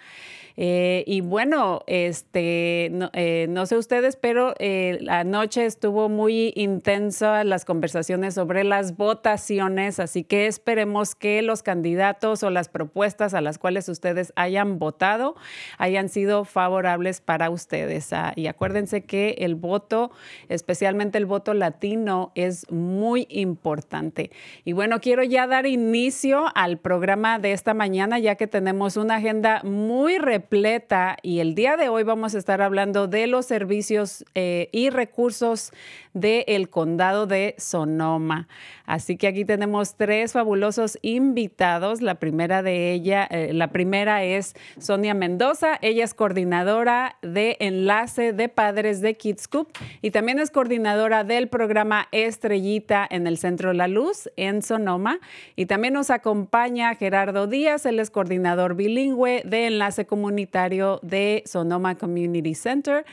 [0.61, 6.51] Eh, y bueno, este, no, eh, no sé ustedes, pero eh, la noche estuvo muy
[6.53, 13.33] intensa las conversaciones sobre las votaciones, así que esperemos que los candidatos o las propuestas
[13.33, 15.37] a las cuales ustedes hayan votado
[15.77, 18.11] hayan sido favorables para ustedes.
[18.11, 20.11] Ah, y acuérdense que el voto,
[20.49, 24.29] especialmente el voto latino, es muy importante.
[24.65, 29.15] Y bueno, quiero ya dar inicio al programa de esta mañana, ya que tenemos una
[29.15, 30.17] agenda muy
[31.21, 35.71] y el día de hoy vamos a estar hablando de los servicios eh, y recursos
[36.19, 38.47] del condado de Sonoma.
[38.85, 42.01] Así que aquí tenemos tres fabulosos invitados.
[42.01, 45.77] La primera de ella, eh, la primera es Sonia Mendoza.
[45.81, 49.69] Ella es coordinadora de enlace de padres de Kids Coop
[50.01, 55.19] y también es coordinadora del programa Estrellita en el Centro La Luz en Sonoma.
[55.55, 61.95] Y también nos acompaña Gerardo Díaz, él es coordinador bilingüe de enlace comunitario de Sonoma
[61.95, 63.05] Community Center.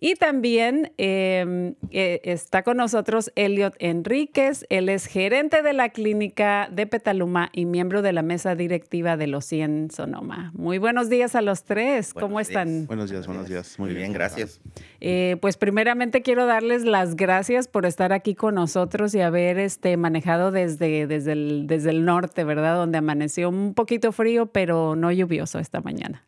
[0.00, 4.66] Y también eh, eh, está con nosotros Elliot Enríquez.
[4.68, 9.26] Él es gerente de la clínica de Petaluma y miembro de la mesa directiva de
[9.28, 10.50] los 100 Sonoma.
[10.54, 12.12] Muy buenos días a los tres.
[12.12, 12.86] ¿Cómo están?
[12.86, 13.78] Buenos días, buenos días.
[13.78, 14.60] Muy bien, gracias.
[15.00, 19.96] Eh, pues primeramente quiero darles las gracias por estar aquí con nosotros y haber este,
[19.96, 22.76] manejado desde, desde, el, desde el norte, ¿verdad?
[22.76, 26.24] Donde amaneció un poquito frío, pero no lluvioso esta mañana.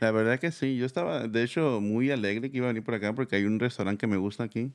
[0.00, 2.94] La verdad que sí, yo estaba, de hecho, muy alegre que iba a venir por
[2.94, 4.70] acá porque hay un restaurante que me gusta aquí.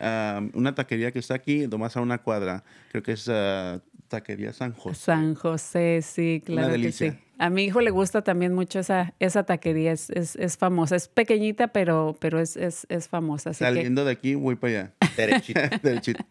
[0.00, 2.62] Um, una taquería que está aquí, nomás a una cuadra.
[2.90, 5.00] Creo que es uh, Taquería San José.
[5.00, 6.80] San José, sí, claro que sí.
[6.80, 7.20] delicia.
[7.38, 10.96] A mi hijo le gusta también mucho esa, esa taquería, es, es, es famosa.
[10.96, 13.50] Es pequeñita, pero, pero es, es, es famosa.
[13.50, 14.92] Así que Saliendo de aquí, voy para allá.
[15.16, 16.24] Derechito, Derechito.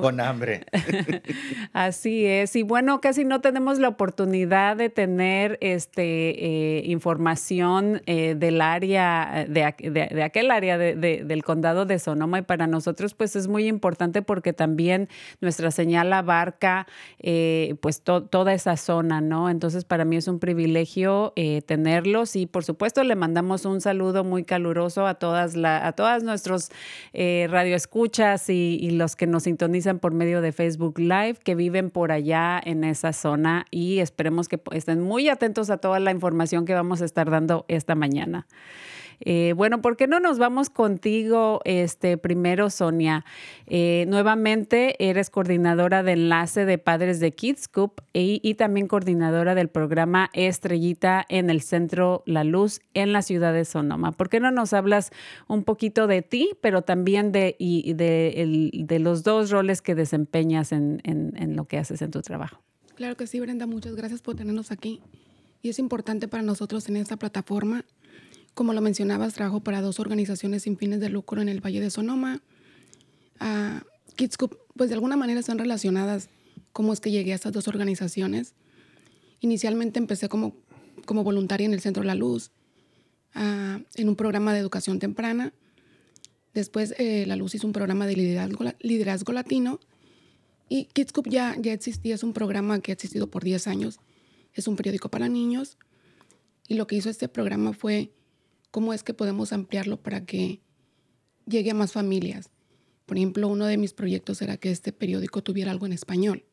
[0.00, 0.64] con hambre.
[1.72, 2.54] Así es.
[2.56, 9.46] Y bueno, casi no tenemos la oportunidad de tener este, eh, información eh, del área,
[9.48, 12.38] de, de- de aquel área de- de- del condado de Sonoma.
[12.38, 15.08] Y para nosotros, pues es muy importante porque también
[15.40, 16.86] nuestra señal abarca
[17.20, 19.50] eh, pues to- toda esa zona, ¿no?
[19.50, 21.32] Entonces, para mí es un privilegio
[21.66, 22.36] tenerlos.
[22.36, 26.70] Y por supuesto, le mandamos un saludo muy caluroso a todas, la, a todas nuestros
[27.12, 27.46] eh,
[28.08, 32.12] radioescuchas y, y los que nos sintonizan por medio de Facebook Live, que viven por
[32.12, 33.66] allá en esa zona.
[33.70, 37.64] Y esperemos que estén muy atentos a toda la información que vamos a estar dando
[37.68, 38.46] esta mañana.
[39.20, 43.24] Eh, bueno, ¿por qué no nos vamos contigo este, primero, Sonia?
[43.66, 47.68] Eh, nuevamente eres coordinadora de enlace de padres de Kids
[48.12, 53.64] y, también coordinadora del programa Estrellita en el Centro La Luz en la ciudad de
[53.64, 54.12] Sonoma.
[54.12, 55.10] ¿Por qué no nos hablas
[55.46, 59.94] un poquito de ti, pero también de, y de, el- de los dos roles que
[59.94, 62.62] desempeñas en, en- en lo que haces en tu trabajo?
[62.94, 65.00] Claro que sí, Brenda, muchas gracias por tenernos aquí.
[65.62, 67.84] Y es importante para nosotros en esta plataforma.
[68.58, 71.90] Como lo mencionabas, trabajo para dos organizaciones sin fines de lucro en el Valle de
[71.90, 72.42] Sonoma.
[74.36, 76.28] Coop, pues de alguna manera están relacionadas.
[76.72, 78.54] ¿Cómo es que llegué a estas dos organizaciones?
[79.38, 80.56] Inicialmente empecé como,
[81.04, 82.50] como voluntaria en el Centro La Luz,
[83.32, 85.52] ah, en un programa de educación temprana.
[86.52, 89.78] Después eh, La Luz hizo un programa de liderazgo, liderazgo latino
[90.68, 94.00] y Kids Coop ya, ya existía, es un programa que ha existido por 10 años.
[94.52, 95.78] Es un periódico para niños.
[96.66, 98.10] Y lo que hizo este programa fue
[98.78, 100.60] cómo es que podemos ampliarlo para que
[101.48, 102.48] llegue a más familias.
[103.06, 106.44] Por ejemplo, uno de mis proyectos era que este periódico tuviera algo en español.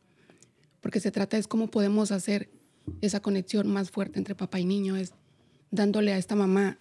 [0.82, 2.50] Porque se trata es cómo podemos hacer
[3.02, 5.14] esa conexión más fuerte entre papá y niño, es
[5.70, 6.80] dándole a esta mamá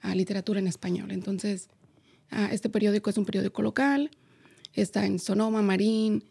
[0.00, 1.12] a literatura en español.
[1.12, 1.68] Entonces,
[2.50, 4.10] este periódico es un periódico local,
[4.72, 6.24] está en Sonoma, Marín,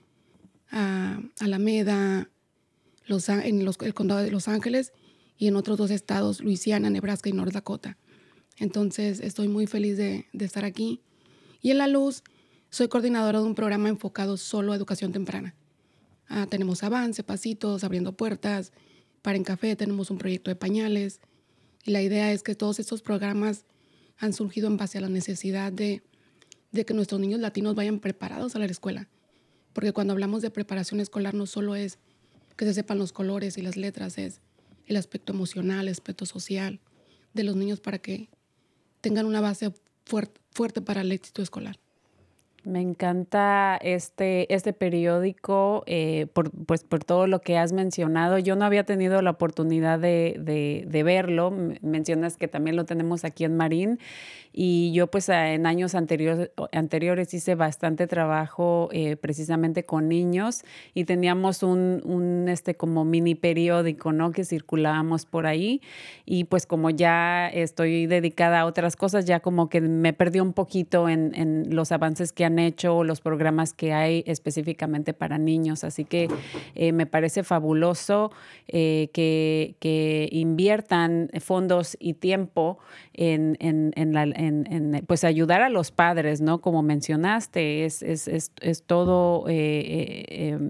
[1.39, 2.29] Alameda,
[3.07, 4.91] en el condado de Los Ángeles
[5.37, 7.97] y en otros dos estados, Luisiana, Nebraska y North Dakota.
[8.61, 11.01] Entonces estoy muy feliz de, estar aquí.
[11.63, 12.21] Y en La Luz
[12.69, 15.55] soy coordinadora de un programa enfocado solo a educación temprana.
[16.27, 18.71] Ah, tenemos avance, pasitos, abriendo puertas.
[19.23, 21.21] Para en café tenemos un proyecto de pañales.
[21.85, 23.65] Y la idea es que todos estos programas
[24.19, 26.03] han surgido en base a la necesidad de,
[26.71, 29.09] de que nuestros niños latinos vayan preparados a la escuela.
[29.73, 31.97] Porque cuando hablamos de preparación escolar no solo es
[32.57, 34.39] que se sepan los colores y las letras, es
[34.85, 36.79] el aspecto emocional, el aspecto social
[37.33, 38.29] de los niños para que
[39.01, 39.73] tengan una base
[40.05, 41.79] fuert- fuerte para el éxito escolar.
[42.63, 48.37] Me encanta este, este periódico eh, por, pues, por todo lo que has mencionado.
[48.37, 51.51] Yo no había tenido la oportunidad de, de- de verlo.
[51.81, 53.97] Mencionas que también lo tenemos aquí en Marín.
[54.53, 60.63] Y yo pues en años anteriores, anteriores hice bastante trabajo eh, precisamente con niños
[60.93, 64.31] y teníamos un, un, este como mini periódico, ¿no?
[64.33, 65.81] Que circulábamos por ahí.
[66.25, 70.51] Y pues como ya estoy dedicada a otras cosas, ya como que me perdí un
[70.53, 75.83] poquito en, en los avances que han hecho los programas que hay específicamente para niños.
[75.83, 76.27] Así que
[76.75, 78.31] eh, me parece fabuloso
[78.67, 82.77] eh, que, que inviertan fondos y tiempo
[83.13, 86.61] en, en, en pues ayudar a los padres, ¿no?
[86.61, 89.45] Como mencionaste, es, es, es, es todo...
[89.47, 90.69] eh,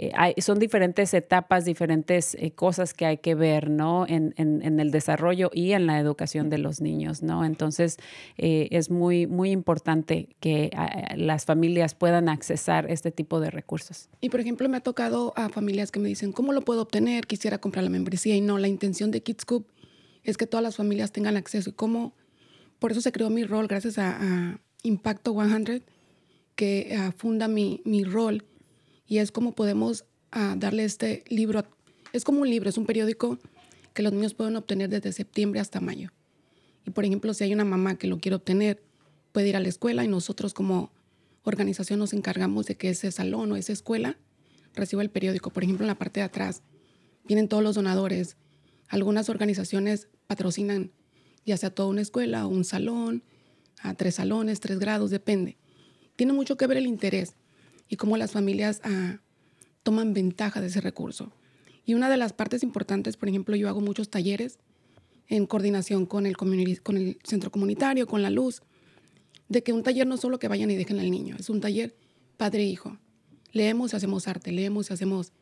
[0.00, 4.06] eh, hay- son diferentes etapas, diferentes eh, cosas que hay que ver, ¿no?
[4.06, 7.44] En, en- en el desarrollo y en la educación de los niños, ¿no?
[7.44, 7.96] Entonces,
[8.36, 14.08] eh, es muy, muy importante que ah, las familias puedan accesar este tipo de recursos.
[14.20, 17.26] Y por ejemplo, me ha tocado a familias que me dicen, ¿cómo lo puedo obtener?
[17.26, 19.66] Quisiera comprar la membresía y no, la intención de Kids Coop
[20.22, 22.14] es que todas las familias tengan acceso y cómo,
[22.78, 25.82] por eso se creó mi rol gracias a, a Impacto 100,
[26.54, 28.44] que ah, funda mi, mi rol
[29.08, 31.64] y es cómo podemos ah, darle este libro,
[32.12, 33.38] es como un libro, es un periódico
[33.94, 36.10] que los niños pueden obtener desde septiembre hasta mayo.
[36.86, 38.82] Y por ejemplo, si hay una mamá que lo quiere obtener,
[39.32, 40.92] puede ir a la escuela y nosotros como
[41.42, 44.18] organización nos encargamos de que ese salón o esa escuela
[44.74, 45.50] reciba el periódico.
[45.50, 46.62] Por ejemplo, en la parte de atrás
[47.24, 48.36] vienen todos los donadores.
[48.88, 50.92] Algunas organizaciones patrocinan
[51.48, 53.22] ya sea toda una escuela o un salón,
[53.80, 55.56] a tres salones, tres grados, depende.
[56.14, 57.36] Tiene mucho que ver el interés
[57.88, 59.20] y cómo las familias ah,
[59.82, 61.32] toman ventaja de ese recurso.
[61.84, 64.58] Y una de las partes importantes, por ejemplo, yo hago muchos talleres
[65.28, 66.36] en coordinación con el,
[67.24, 68.62] centro comunitario, con la luz,
[69.48, 71.96] de que un taller no solo que vayan y dejen al niño, es un taller
[72.36, 72.98] padre-hijo.
[73.52, 75.32] Leemos y hacemos arte, leemos y hacemos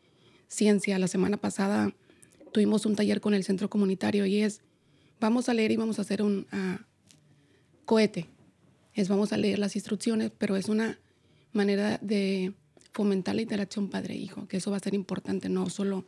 [0.46, 0.98] ciencia.
[0.98, 1.92] La semana pasada
[2.52, 4.60] tuvimos un taller con el centro comunitario y es,
[5.18, 6.86] vamos a leer y vamos a hacer un ah,
[7.84, 8.28] cohete.
[8.94, 10.98] Es, vamos a leer las instrucciones, pero es una
[11.56, 12.54] manera de
[12.92, 16.04] fomentar la interacción padre-hijo, que eso va a ser importante, no solo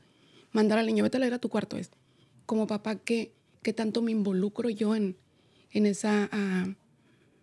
[0.52, 1.90] mandar al niño, vete a leer a tu cuarto, es
[2.46, 5.16] como papá, ¿qué, qué tanto me involucro yo en,
[5.70, 6.66] en esa ah,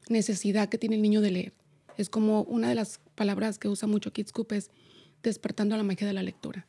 [0.10, 1.54] necesidad que tiene el niño de leer?
[1.98, 4.72] Es como una de las palabras que usa mucho Kids Coop es
[5.22, 6.68] despertando la magia de la lectura.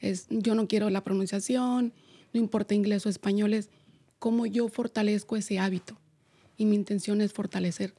[0.00, 1.92] Es, yo no quiero la pronunciación,
[2.32, 3.70] no importa inglés o español, es
[4.18, 5.98] cómo yo fortalezco ese hábito.
[6.56, 7.94] Y mi intención es fortalecer.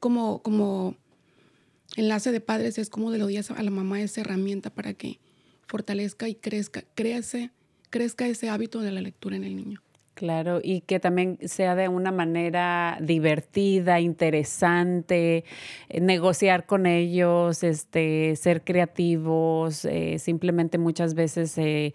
[0.00, 0.96] Como, como
[1.96, 5.18] enlace de padres es como le doy a la mamá esa herramienta para que
[5.66, 7.50] fortalezca y crezca, crece,
[7.90, 9.82] crezca ese hábito de la lectura en el niño.
[10.14, 15.44] Claro, y que también sea de una manera divertida, interesante,
[15.88, 21.94] eh, negociar con ellos, este, ser creativos, eh, simplemente muchas veces eh,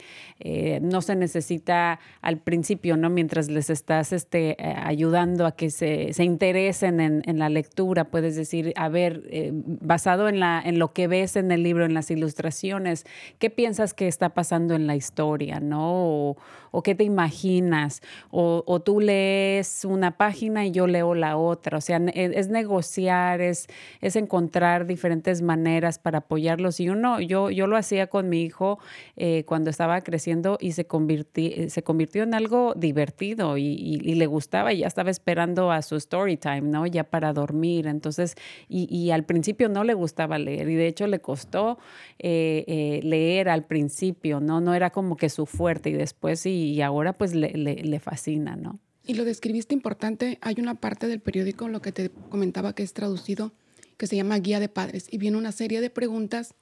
[0.82, 3.12] no se necesita al principio, ¿no?
[3.12, 8.36] Mientras les estás este, ayudando a que se, se interesen en, en la lectura, puedes
[8.36, 12.10] decir, a ver, basado en, la, en lo que ves en el libro, en las
[12.10, 13.06] ilustraciones,
[13.38, 16.36] ¿qué piensas que está pasando en la historia, ¿no?
[16.78, 21.82] O qué te imaginas, o, tú lees una página y yo leo la otra, o
[21.82, 23.66] sea, es, es negociar, es,
[24.00, 26.80] es, encontrar diferentes maneras para apoyarlos.
[26.80, 28.78] Y uno, yo, yo lo hacía con mi hijo
[29.16, 34.72] eh, cuando estaba creciendo y se, convirti, se convirtió en algo divertido y, le gustaba
[34.72, 36.86] y ya estaba esperando a su story time, ¿no?
[36.86, 37.88] Ya para dormir.
[37.88, 38.36] Entonces,
[38.70, 41.80] y, y al principio no le gustaba leer y de hecho le costó
[42.20, 44.62] eh, eh, leer al principio, ¿no?
[44.62, 48.56] No era como que su fuerte y después sí y ahora pues le, le, fascina,
[48.56, 48.80] ¿no?
[49.06, 52.94] Y lo describiste importante, hay una parte del periódico, lo que te comentaba que es
[52.94, 53.54] traducido,
[53.96, 56.56] que se llama Guía de Padres, y viene una serie de preguntas,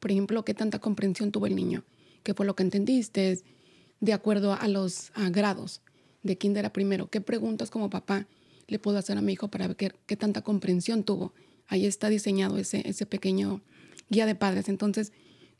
[0.00, 1.84] por ejemplo, ¿qué tanta comprensión tuvo el niño?
[2.24, 3.40] ¿Qué fue lo que entendiste?
[4.00, 5.80] De acuerdo a los grados
[6.24, 8.26] de kinder a primero, ¿qué preguntas como papá
[8.66, 11.34] le puedo hacer a mi hijo para ver qué, qué tanta comprensión tuvo?
[11.68, 13.62] Ahí está diseñado ese, ese pequeño
[14.08, 14.68] guía de padres.
[14.68, 15.12] Entonces,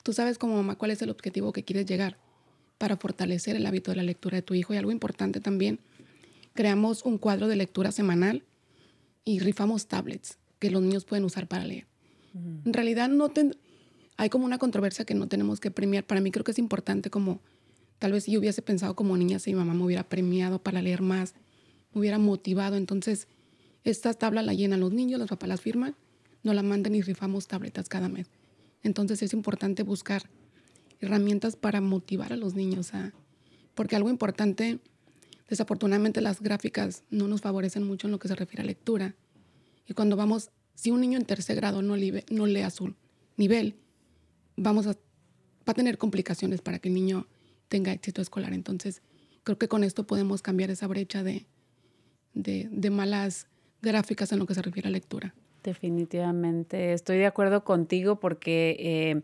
[0.02, 2.18] tú sabes como mamá cuál es el objetivo que quieres llegar
[2.82, 4.74] para fortalecer el hábito de la lectura de tu hijo.
[4.74, 5.78] Y algo importante también,
[6.52, 8.42] creamos un cuadro de lectura semanal
[9.24, 11.86] y rifamos tablets que los niños pueden usar para leer.
[12.34, 13.54] En realidad no ten,
[14.16, 16.02] hay como una controversia que no tenemos que premiar.
[16.02, 17.38] Para mí creo que es importante como,
[18.00, 20.82] tal vez si yo hubiese pensado como niña, si mi mamá me hubiera premiado para
[20.82, 21.34] leer más,
[21.94, 22.74] me hubiera motivado.
[22.74, 23.28] Entonces,
[23.84, 25.94] esta tabla la llenan los niños, los papás las firman,
[26.42, 28.26] nos la mandan y rifamos tabletas cada mes.
[28.82, 30.24] Entonces es importante buscar
[31.02, 32.92] herramientas para motivar a los niños.
[33.74, 34.78] Porque algo importante,
[35.48, 39.14] desafortunadamente las gráficas no nos favorecen mucho en lo que se refiere a lectura.
[39.86, 42.94] Y cuando vamos, si un niño en tercer grado no, lee, no lee a su
[43.36, 43.74] nivel,
[44.56, 47.26] vamos a, va a tener complicaciones para que el niño
[47.68, 48.52] tenga éxito escolar.
[48.52, 49.02] Entonces,
[49.44, 51.46] creo que con esto podemos cambiar esa brecha de,
[52.34, 53.46] de, de malas
[53.80, 55.34] gráficas en lo que se refiere a lectura.
[55.62, 59.22] Definitivamente, estoy de acuerdo contigo porque eh,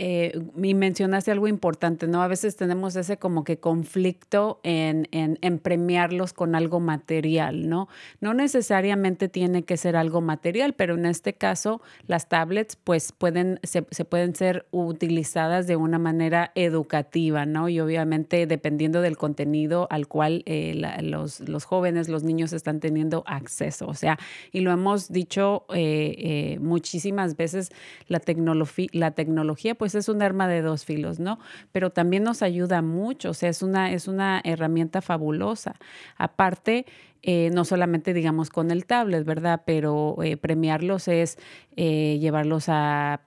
[0.00, 2.22] eh, y mencionaste algo importante, ¿no?
[2.22, 7.88] A veces tenemos ese como que conflicto en, en, en, premiarlos con algo material, ¿no?
[8.20, 13.58] No necesariamente tiene que ser algo material, pero en este caso las tablets pues pueden,
[13.64, 17.68] se, se pueden ser utilizadas de una manera educativa, ¿no?
[17.68, 22.78] Y obviamente dependiendo del contenido al cual eh, la, los, los, jóvenes, los niños están
[22.78, 24.16] teniendo acceso, o sea,
[24.52, 27.70] y lo hemos dicho eh, muchísimas veces,
[28.06, 31.38] la, tecnología la tecnología pues pues es un arma de dos filos, ¿no?
[31.72, 35.76] Pero también nos ayuda mucho, o sea, es una, es una herramienta fabulosa.
[36.18, 36.84] Aparte,
[37.22, 39.62] eh, no solamente digamos con el tablet, ¿verdad?
[39.64, 41.38] Pero eh, premiarlos es
[41.76, 43.22] eh, llevarlos a,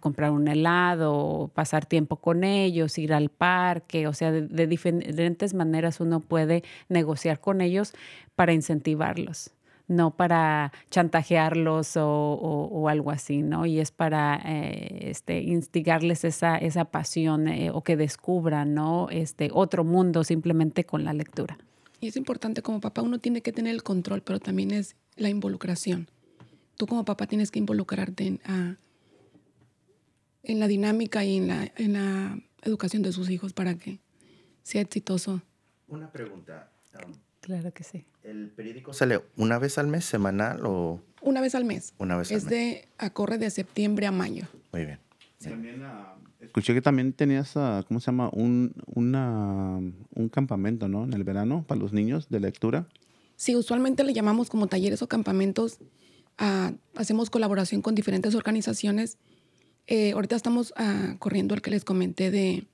[0.00, 5.98] comprar un helado, pasar tiempo con ellos, ir al parque, o sea, de diferentes maneras
[5.98, 7.94] uno puede negociar con ellos
[8.36, 9.55] para incentivarlos
[9.88, 13.66] no para chantajearlos o, o, o, algo así, ¿no?
[13.66, 19.08] Y es para eh, este, instigarles esa, esa pasión eh, o que descubran, ¿no?
[19.10, 21.58] Este, otro mundo simplemente con la lectura.
[22.00, 25.28] Y es importante, como papá uno tiene que tener el control, pero también es la
[25.28, 26.08] involucración.
[26.76, 28.76] Tú como papá tienes que involucrarte en, a,
[30.42, 34.00] en la dinámica y en la, en la educación de sus hijos para que
[34.62, 35.42] sea exitoso.
[35.88, 36.70] Una pregunta.
[37.04, 37.12] Um,
[37.46, 38.04] Claro que sí.
[38.24, 41.00] ¿El periódico sale una vez al mes, semanal o...?
[41.20, 41.94] Una vez al mes.
[41.96, 42.58] Una vez es al mes.
[42.58, 44.46] de, a corre de septiembre a mayo.
[44.72, 44.98] Muy bien.
[45.38, 45.50] Sí.
[45.50, 48.30] También uh, Escuché que también tenías, ah, ¿cómo se llama?
[48.32, 51.04] Un, una, un campamento, ¿no?
[51.04, 52.88] En el verano para los niños de lectura.
[53.36, 55.78] Sí, usualmente le llamamos como talleres o campamentos.
[56.38, 59.18] ah, hacemos colaboración con diferentes organizaciones.
[59.86, 62.66] Eh, ahorita estamos ah, corriendo el que les comenté de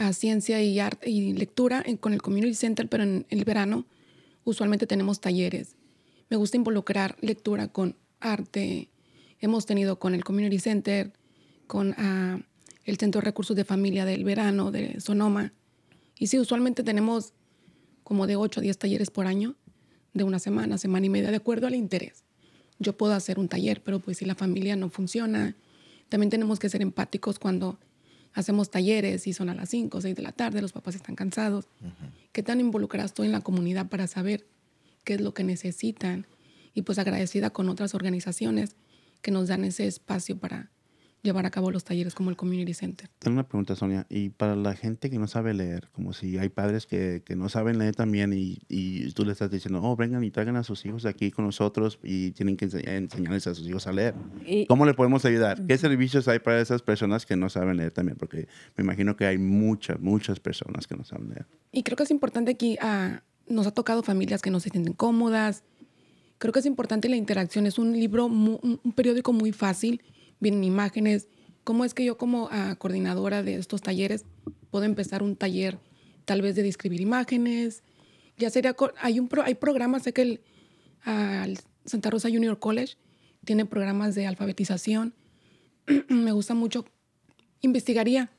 [0.00, 3.84] ah, ciencia y arte y lectura en- con el Community Center, pero en el verano
[4.44, 5.76] usualmente tenemos talleres.
[6.30, 8.88] Me gusta involucrar lectura con arte.
[9.40, 11.12] Hemos tenido con el Community Center,
[11.66, 12.40] con ah,
[12.84, 15.52] el Centro de Recursos de Familia del Verano de Sonoma.
[16.18, 17.32] Y sí, usualmente tenemos
[18.02, 19.54] como de 8 a 10 talleres por año,
[20.14, 22.24] de una semana, semana y media, de acuerdo al interés.
[22.78, 25.54] Yo puedo hacer un taller, pero pues si la familia no funciona,
[26.08, 27.78] también tenemos que ser empáticos cuando
[28.34, 31.14] hacemos talleres y son a las 5 o 6 de la tarde, los papás están
[31.14, 31.68] cansados.
[32.32, 34.46] ¿Qué tan involucrada estoy en la comunidad para saber
[35.04, 36.26] qué es lo que necesitan?
[36.74, 38.76] Y pues agradecida con otras organizaciones
[39.22, 40.70] que nos dan ese espacio para
[41.22, 43.08] llevar a cabo los talleres como el Community Center.
[43.18, 44.06] Tengo una pregunta, Sonia.
[44.08, 47.48] Y para la gente que no sabe leer, como si hay padres que, que no
[47.48, 50.84] saben leer también y, y tú le estás diciendo, oh, vengan y traigan a sus
[50.86, 54.14] hijos aquí con nosotros y tienen que ense- enseñarles a sus hijos a leer.
[54.46, 55.66] Y- ¿Cómo le podemos ayudar?
[55.66, 58.16] ¿Qué servicios hay para esas personas que no saben leer también?
[58.16, 61.46] Porque me imagino que hay muchas, muchas personas que no saben leer.
[61.72, 64.94] Y creo que es importante aquí, ah, nos ha tocado familias que no se sienten
[64.94, 65.64] cómodas.
[66.38, 67.66] Creo que es importante la interacción.
[67.66, 70.00] Es un libro, un periódico muy fácil,
[70.40, 71.28] vienen imágenes.
[71.64, 74.24] ¿Cómo es que yo como ah, coordinadora de estos talleres
[74.70, 75.78] puedo empezar un taller
[76.24, 77.82] tal vez de describir imágenes?
[78.38, 80.40] Ya sería, hay, un pro- hay programas, sé que el,
[81.04, 82.94] ah, el Santa Rosa Junior College
[83.44, 85.14] tiene programas de alfabetización.
[86.08, 86.84] Me gusta mucho,
[87.60, 88.30] investigaría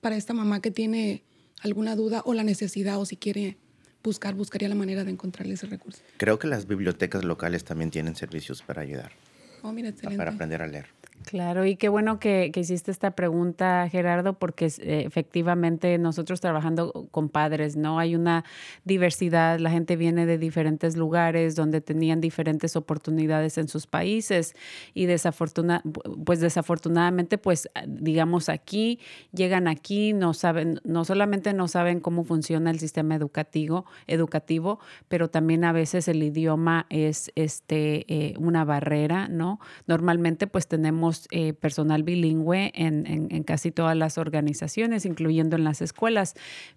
[0.00, 1.24] para esta mamá que tiene
[1.62, 3.56] alguna duda o la necesidad o si quiere
[4.02, 6.00] buscar, buscaría la manera de encontrarle ese recurso.
[6.18, 9.12] Creo que las bibliotecas locales también tienen servicios para ayudar,
[9.62, 10.16] Oh, mira, excelente.
[10.18, 10.86] para aprender a leer.
[11.24, 17.08] Claro, y qué bueno que, que hiciste esta pregunta, Gerardo, porque eh, efectivamente nosotros trabajando
[17.10, 17.98] con padres, ¿no?
[17.98, 18.44] Hay una
[18.84, 24.54] diversidad, la gente viene de diferentes lugares donde tenían diferentes oportunidades en sus países
[24.94, 25.82] y desafortuna,
[26.24, 28.98] pues desafortunadamente, pues digamos aquí,
[29.32, 34.78] llegan aquí, no saben, no solamente no saben cómo funciona el sistema educativo, educativo,
[35.08, 39.58] pero también a veces el idioma es este, eh, una barrera, ¿no?
[39.86, 45.64] Normalmente pues tenemos eh, personal bilingüe en, en- en casi todas las organizaciones, incluyendo en
[45.64, 46.34] las escuelas,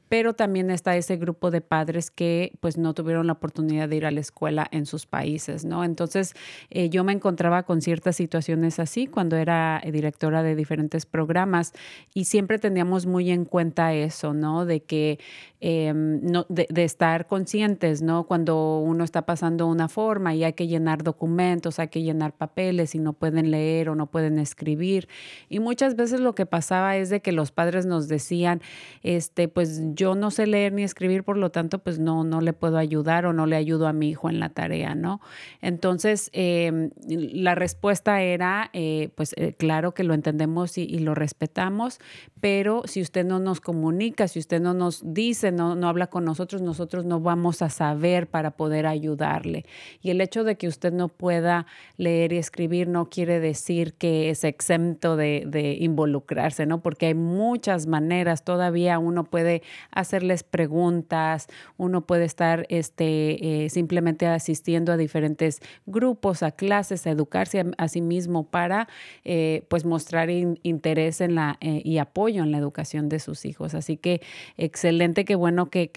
[0.10, 4.06] pero también está ese grupo de padres que pues no tuvieron la oportunidad de ir
[4.06, 5.84] a la escuela en sus países, ¿no?
[5.84, 6.34] Entonces
[6.70, 11.74] eh, yo me encontraba con ciertas situaciones así cuando era eh, directora de diferentes programas
[12.14, 14.66] y siempre teníamos muy en cuenta eso, ¿no?
[14.66, 15.20] De que
[15.62, 18.26] eh, no, de, de estar conscientes, ¿no?
[18.26, 22.96] Cuando uno está pasando una forma y hay que llenar documentos, hay que llenar papeles
[22.96, 25.08] y no pueden leer o no pueden escribir.
[25.50, 28.62] Y muchas veces lo que pasaba es de que los padres nos decían,
[29.04, 32.54] este, pues yo no sé leer ni escribir, por lo tanto, pues no, no le
[32.54, 35.22] puedo ayudar o no le ayudo a mi hijo en la tarea, ¿no?
[35.62, 41.16] Entonces, eh, la respuesta era, eh, pues eh, claro que lo entendemos y, y lo
[41.16, 42.00] respetamos,
[42.40, 46.26] pero si usted no nos comunica, si usted no nos dice, no, no habla con
[46.26, 49.66] nosotros, nosotros no vamos a saber para poder ayudarle.
[50.02, 54.11] Y el hecho de que usted no pueda leer y escribir no quiere decir que
[54.12, 56.82] es exento de, involucrarse, ¿no?
[56.82, 61.48] Porque hay muchas maneras, todavía uno puede hacerles preguntas,
[61.78, 67.88] uno puede estar este, eh, simplemente asistiendo a diferentes grupos, a clases, a educarse a,
[67.88, 68.88] sí mismo para
[69.24, 73.46] eh, pues mostrar in- interés en la, eh, y apoyo en la educación de sus
[73.46, 73.74] hijos.
[73.74, 74.22] Así que
[74.58, 75.88] excelente, qué bueno que,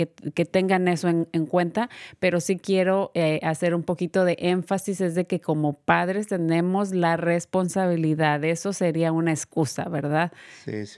[0.50, 3.10] tengan eso en, en cuenta, pero sí quiero
[3.42, 8.03] hacer un poquito de énfasis, es de que como padres tenemos la responsabilidad,
[8.44, 10.32] eso sería una excusa, ¿verdad?
[10.64, 10.96] Sí, sí.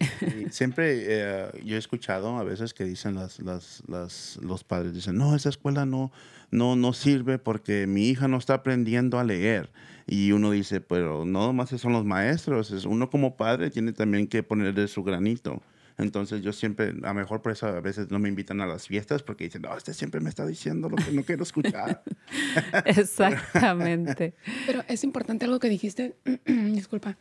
[0.51, 5.17] Siempre eh, yo he escuchado a veces que dicen las, las, las- los padres, dicen,
[5.17, 6.11] no, esa escuela no,
[6.51, 9.71] no, no sirve porque mi hija no está aprendiendo a leer.
[10.07, 14.29] Y uno dice, pero no más son los maestros, es uno como padre tiene también
[14.29, 15.63] que ponerle su granito.
[15.99, 18.87] Entonces yo siempre, a lo mejor por eso a veces no me invitan a las
[18.87, 22.03] fiestas porque dicen, no, este siempre me está diciendo lo que no quiero escuchar.
[22.85, 24.35] Exactamente.
[24.67, 27.17] Pero es importante algo que dijiste, disculpa,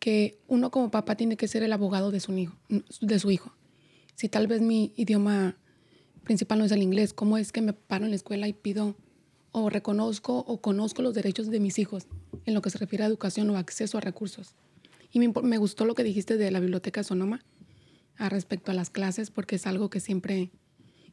[0.00, 2.56] que uno como papá tiene que ser el abogado de su hijo,
[3.00, 3.54] de su hijo.
[4.16, 5.56] Si tal vez mi idioma
[6.24, 8.96] principal no es el inglés, ¿cómo es que me paro en la escuela y pido
[9.52, 12.08] o reconozco o conozco los derechos de mis hijos
[12.46, 14.56] en lo que se refiere a educación o acceso a recursos?
[15.12, 17.44] Y me, me gustó lo que dijiste de la biblioteca Sonoma
[18.16, 20.50] a respecto a las clases, porque es algo que siempre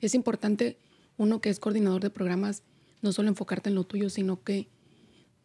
[0.02, 0.78] es importante,
[1.18, 2.64] uno que es coordinador de programas,
[3.02, 4.70] no solo enfocarte en lo tuyo, sino que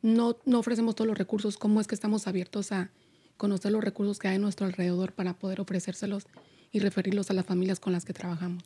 [0.02, 2.90] no, no ofrecemos todos los recursos, cómo es que estamos abiertos a
[3.36, 6.26] conocer los recursos que hay a nuestro alrededor para poder ofrecérselos
[6.70, 8.62] y referirlos a las familias con las que trabajamos.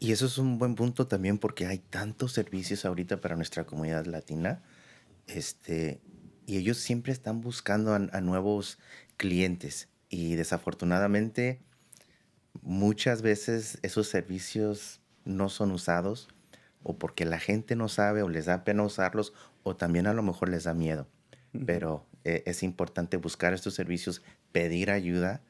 [0.00, 4.06] Y eso es un buen punto también porque hay tantos servicios ahorita para nuestra comunidad
[4.06, 4.62] latina.
[5.26, 6.00] Este,
[6.46, 8.78] y ellos siempre están buscando a, a nuevos
[9.16, 9.88] clientes.
[10.08, 11.60] Y desafortunadamente,
[12.62, 16.28] muchas veces esos servicios no son usados
[16.82, 20.22] o porque la gente no sabe o les da pena usarlos o también a lo
[20.22, 21.08] mejor les da miedo.
[21.66, 25.42] Pero eh, es importante buscar estos servicios, pedir ayuda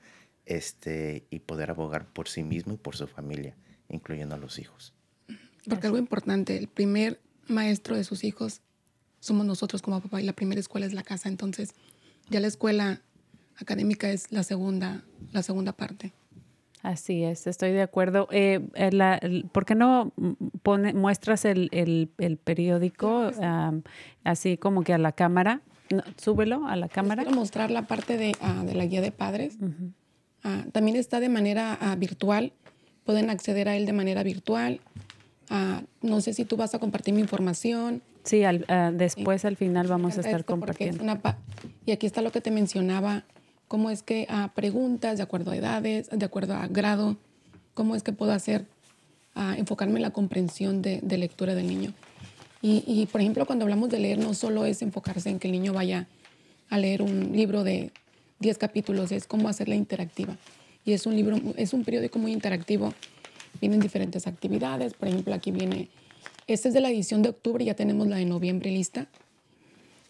[0.46, 3.54] este, y poder abogar por sí mismo y por su familia,
[3.88, 4.94] incluyendo a los hijos.
[5.68, 8.62] Porque algo importante, el primer maestro de sus hijos
[9.20, 11.28] somos nosotros como papá y la primera escuela es la casa.
[11.28, 11.74] Entonces,
[12.30, 13.02] ya la escuela
[13.56, 16.12] académica es la segunda, la segunda parte.
[16.82, 18.28] Así es, estoy de acuerdo.
[18.30, 20.12] Eh, eh, la- el- ¿Por qué no
[20.62, 23.82] pone, muestras el, el- el periódico am,
[24.24, 25.60] así como que a la cámara?
[25.90, 27.22] No, súbelo a la cámara.
[27.24, 29.56] Quiero mostrar la parte de, ah, de la guía de padres.
[30.44, 32.52] Ah, también está de manera ah, virtual.
[33.04, 34.80] Pueden acceder a él de manera virtual.
[35.50, 38.02] Ah, no sé si tú vas a compartir mi información.
[38.22, 41.02] Sí, al- ah, después al final vamos a estar porque es compartiendo.
[41.02, 41.20] una
[41.86, 43.24] y aquí está lo que te mencionaba,
[43.68, 47.16] cómo es que a preguntas de acuerdo a edades, de acuerdo a grado,
[47.74, 48.66] cómo es que puedo hacer,
[49.34, 51.92] ah, enfocarme en la comprensión de, de lectura del niño.
[52.60, 55.52] Y, y, por ejemplo, cuando hablamos de leer, no solo es enfocarse en que el
[55.52, 56.08] niño vaya
[56.70, 57.92] a leer un libro de
[58.40, 60.36] 10 capítulos, es cómo hacerla interactiva.
[60.84, 62.94] Y es un libro, es un periódico muy interactivo.
[63.60, 65.88] Vienen diferentes actividades, por ejemplo, aquí viene,
[66.46, 69.06] esta es de la edición de octubre, ya tenemos la de noviembre lista.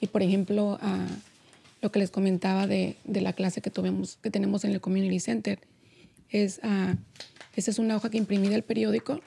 [0.00, 1.06] Y por ejemplo, ah,
[1.80, 5.20] lo que les comentaba de, de la clase que, tuvimos, que tenemos en el Community
[5.20, 5.60] Center,
[6.30, 6.96] es, ah,
[7.54, 9.20] esa es una hoja que imprimí del periódico,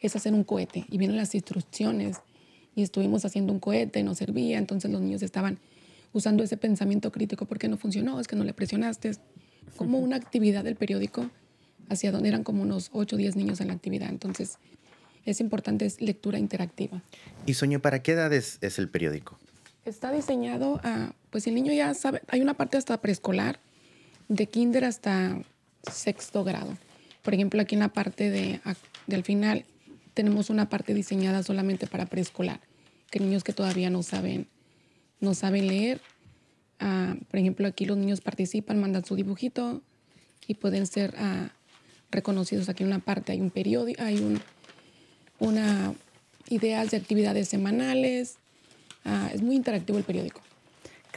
[0.00, 2.18] es hacer un cohete y vienen las instrucciones
[2.74, 5.58] y estuvimos haciendo un cohete, no servía, entonces los niños estaban
[6.12, 8.20] usando ese pensamiento crítico, ¿por qué no funcionó?
[8.20, 9.12] Es que no le presionaste.
[9.76, 11.30] Como una actividad del periódico,
[11.88, 14.08] hacia donde eran como unos 8 o 10 niños en la actividad.
[14.08, 14.58] Entonces,
[15.24, 17.02] es importante, es lectura interactiva.
[17.46, 19.38] Y Soño, ¿para qué edad es, es el periódico?
[19.88, 23.58] Está diseñado a, pues el niño ya sabe, hay una parte hasta preescolar,
[24.28, 25.40] de kinder hasta
[25.90, 26.76] sexto grado.
[27.22, 28.60] Por ejemplo, aquí en la parte de,
[29.06, 29.64] del final
[30.12, 32.60] tenemos una parte diseñada solamente para preescolar,
[33.10, 34.46] que niños que todavía no saben,
[35.20, 36.02] no saben leer.
[36.80, 39.80] ah, por ejemplo, aquí los niños participan, mandan su dibujito
[40.46, 41.48] y pueden ser ah,
[42.10, 42.68] reconocidos.
[42.68, 44.38] Aquí en una parte hay un periódico, hay un,
[45.38, 45.94] una
[46.50, 48.36] ideas de actividades semanales.
[49.10, 50.42] Ah, es muy interactivo el periódico.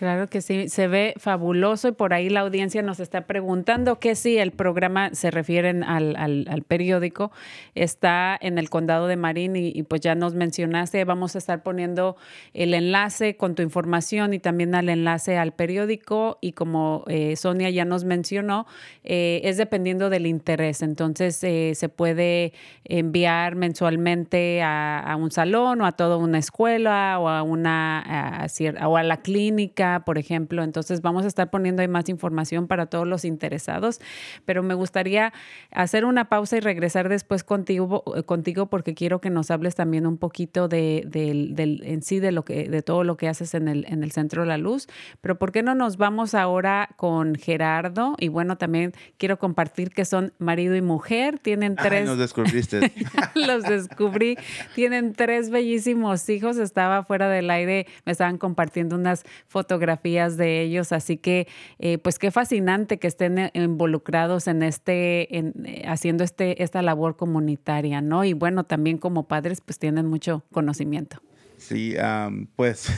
[0.02, 4.16] Claro que sí, se ve fabuloso y por ahí la audiencia nos está preguntando que
[4.16, 7.32] si el programa se refieren al, al- periódico,
[7.76, 12.16] está en el condado de Marín y, pues ya nos mencionaste, vamos a estar poniendo
[12.56, 17.70] el enlace con tu información y también al enlace al periódico y como eh, Sonia
[17.70, 18.66] ya nos mencionó,
[19.04, 22.54] eh, es dependiendo del interés, entonces eh, se puede
[22.86, 28.00] enviar mensualmente a, a un salón o a toda una escuela o a una
[28.44, 28.48] a
[28.88, 30.63] o a la clínica, por ejemplo.
[30.63, 33.99] Entonces vamos a estar poniendo ahí más información para todos los interesados,
[34.45, 35.34] pero me gustaría
[35.71, 40.17] hacer una pausa y regresar después contigo, contigo porque quiero que nos hables también un
[40.17, 43.86] poquito de, del- en sí de lo que de todo lo que haces en el
[43.88, 44.88] en el Centro La Luz.
[45.21, 48.15] Pero ¿por qué no nos vamos ahora con Gerardo?
[48.19, 52.91] Y bueno, también quiero compartir que son marido y mujer, tienen Ay, tres nos descubriste.
[53.36, 54.38] los descubrí.
[54.75, 56.58] Tienen tres bellísimos hijos.
[56.58, 59.23] Estaba fuera del aire, me estaban compartiendo unas
[59.72, 60.92] fotografías de ellos.
[60.92, 61.48] Así que,
[61.80, 66.82] eh, pues qué fascinante que estén eh, involucrados en este, en, eh, haciendo este, esta
[66.82, 68.26] labor comunitaria, ¿no?
[68.26, 71.22] Y bueno, también como padres, pues tienen mucho conocimiento.
[71.58, 72.90] Sí, am, pues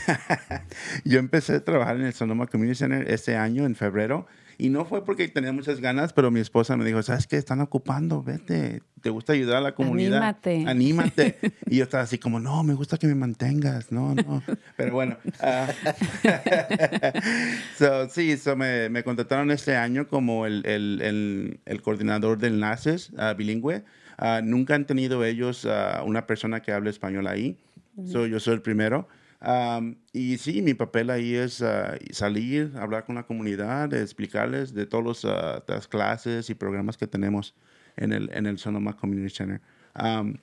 [1.06, 4.26] yo empecé a trabajar en el Sonoma Community Center este año, en febrero,
[4.58, 7.38] y no fue porque tenía muchas ganas, pero mi esposa me dijo, ¿sabes qué?
[7.38, 10.18] Están ocupando, vete, ¿te gusta ayudar a la comunidad?
[10.18, 10.66] Anímate.
[10.68, 11.38] Anímate.
[11.68, 14.44] y yo estaba así como, no, me gusta que me mantengas, no, no.
[14.78, 15.68] Pero bueno, ah,
[17.78, 22.48] so, sí, so me, me contrataron este año como el, el, el, el coordinador de
[22.48, 23.84] enlaces ah, bilingüe.
[24.18, 25.68] Ah, nunca han tenido ellos
[26.06, 27.58] una persona que hable español ahí.
[28.06, 29.08] So, yo soy el primero.
[29.46, 34.86] Am, y sí, mi papel ahí es ah, salir, hablar con la comunidad, explicarles de
[34.86, 35.26] todas
[35.68, 37.54] las clases y programas que tenemos
[37.98, 39.62] en el, en el Sonoma Community Center.
[39.94, 40.38] Am,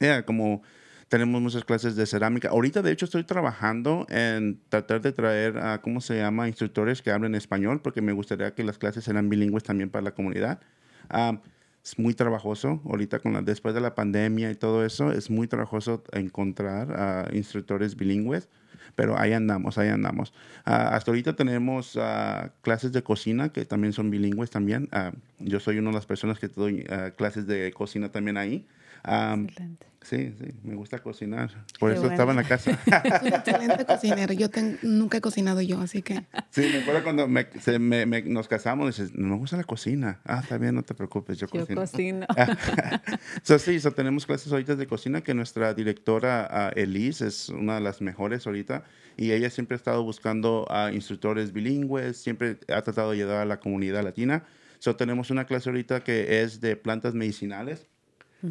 [0.00, 0.62] Yeah, como
[1.08, 2.48] tenemos muchas clases de cerámica.
[2.48, 7.10] Ahorita, de hecho, estoy trabajando en tratar de traer, a ¿cómo se llama?, instructores que
[7.10, 10.60] hablen español, porque me gustaría que las clases sean bilingües también para la comunidad.
[11.08, 11.40] Am,
[11.84, 15.46] es muy trabajoso, ahorita con la, después de la pandemia y todo eso, es muy
[15.46, 18.48] trabajoso encontrar a instructores bilingües.
[18.96, 20.32] Pero ahí andamos, ahí andamos.
[20.64, 24.88] Ah, hasta ahorita tenemos ah, clases de cocina que también son bilingües también.
[24.92, 28.66] Ah, yo soy una de las personas que doy clases de cocina también ahí.
[29.06, 29.86] Am, Excelente.
[30.02, 31.50] sí, sí, me gusta cocinar.
[31.78, 32.70] Por Qué eso estaba en la casa.
[32.70, 34.32] Es un excelente cocinero.
[34.32, 38.06] Yo ten- nunca he cocinado yo, así que Sí, me acuerdo cuando me- se- me-
[38.06, 40.20] me- nos casamos, dices, no me gusta la cocina.
[40.24, 41.80] Ah, está bien, no te preocupes, yo Yo cocino.
[41.82, 42.26] cocino.
[43.42, 47.74] so, sí, so, tenemos clases ahorita de cocina que nuestra directora ah, Elise es una
[47.74, 48.84] de las mejores ahorita
[49.16, 53.44] y ella siempre ha estado buscando a instructores bilingües, siempre ha tratado de ayudar a
[53.44, 54.44] la comunidad latina.
[54.78, 57.86] So, tenemos una clase ahorita que es de plantas medicinales.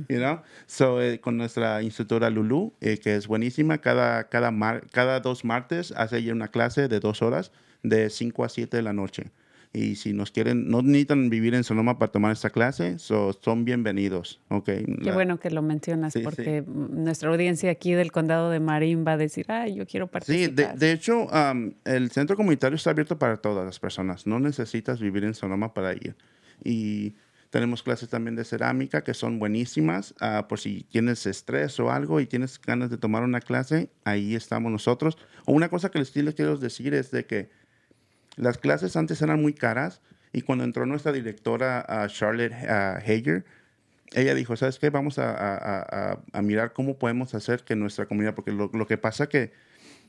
[0.09, 0.41] You know?
[0.65, 5.45] So, eh, con nuestra instructora Lulu, eh, que es buenísima, cada, cada, mar- cada dos
[5.45, 7.51] martes hace ella una clase de dos horas,
[7.83, 9.31] de 5 a 7 de la noche.
[9.75, 13.65] Y si nos quieren, no necesitan vivir en Sonoma para tomar esta clase, so, son
[13.65, 14.39] bienvenidos.
[14.49, 14.85] Okay.
[14.85, 16.23] Qué La- bueno que lo mencionas Sí, sí.
[16.23, 20.05] porque mm, nuestra audiencia aquí del condado de Marín va a decir, ay, yo quiero
[20.05, 20.77] Sí, participar.
[20.77, 24.27] de, de hecho, am, el centro comunitario está abierto para todas las personas.
[24.27, 26.15] No necesitas vivir en Sonoma para ir.
[26.63, 27.15] Y
[27.53, 30.15] tenemos clases también de cerámica que son buenísimas.
[30.21, 34.33] ah, por si tienes estrés o algo y tienes ganas de tomar una clase, ahí
[34.33, 35.19] estamos nosotros.
[35.45, 37.51] O una cosa que les, quiero decir es de que
[38.37, 43.45] las clases antes eran muy caras y cuando entró nuestra directora ah, Charlotte ah, Hager,
[44.13, 44.89] ella dijo, ¿sabes qué?
[44.89, 49.51] Vamos a, mirar cómo podemos hacer que nuestra comunidad, porque lo, que pasa que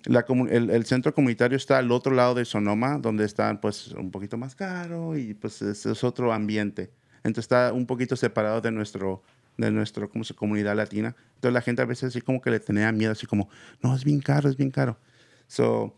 [0.07, 4.55] el, centro comunitario está al otro lado de Sonoma, donde está pues un poquito más
[4.55, 7.04] caro y pues es, es otro ambiente.
[7.25, 9.23] Entonces está un poquito separado de nuestro
[9.57, 11.15] de se- comunidad latina.
[11.37, 13.49] Entonces la gente a veces así como que le tenía miedo, así como,
[13.83, 14.99] no, es bien caro, es bien caro.
[15.47, 15.95] So,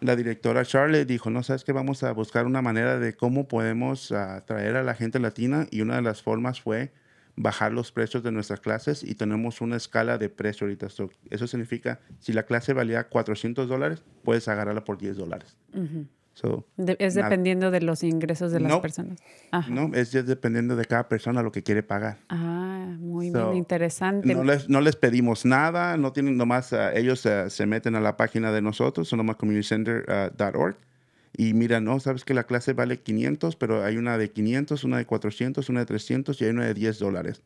[0.00, 4.12] la directora Charlotte dijo, no, sabes que vamos a buscar una manera de cómo podemos
[4.12, 6.92] ah, atraer a la gente latina y una de las formas fue
[7.36, 10.88] bajar los precios de nuestras clases y tenemos una escala de precio ahorita.
[10.90, 15.56] So, eso significa, si la clase valía 400 dólares, puedes agarrarla por 10 dólares.
[16.38, 17.30] So, De- es nada.
[17.30, 18.82] dependiendo de los ingresos de las No.
[18.82, 19.18] personas.
[19.50, 19.70] Ajá.
[19.72, 22.18] no, es ya dependiendo de cada persona lo que quiere pagar.
[22.28, 24.34] Ah, muy So, bien, interesante.
[24.34, 28.00] No les, no les pedimos nada, no tienen nomás, ah, ellos ah, se meten a
[28.00, 30.76] la página de nosotros, sonomacommunitycenter.org,
[31.38, 34.98] y miran, no, sabes que la clase vale 500, pero hay una de 500, una
[34.98, 37.40] de 400, una de 300 y hay una de 10 dólares,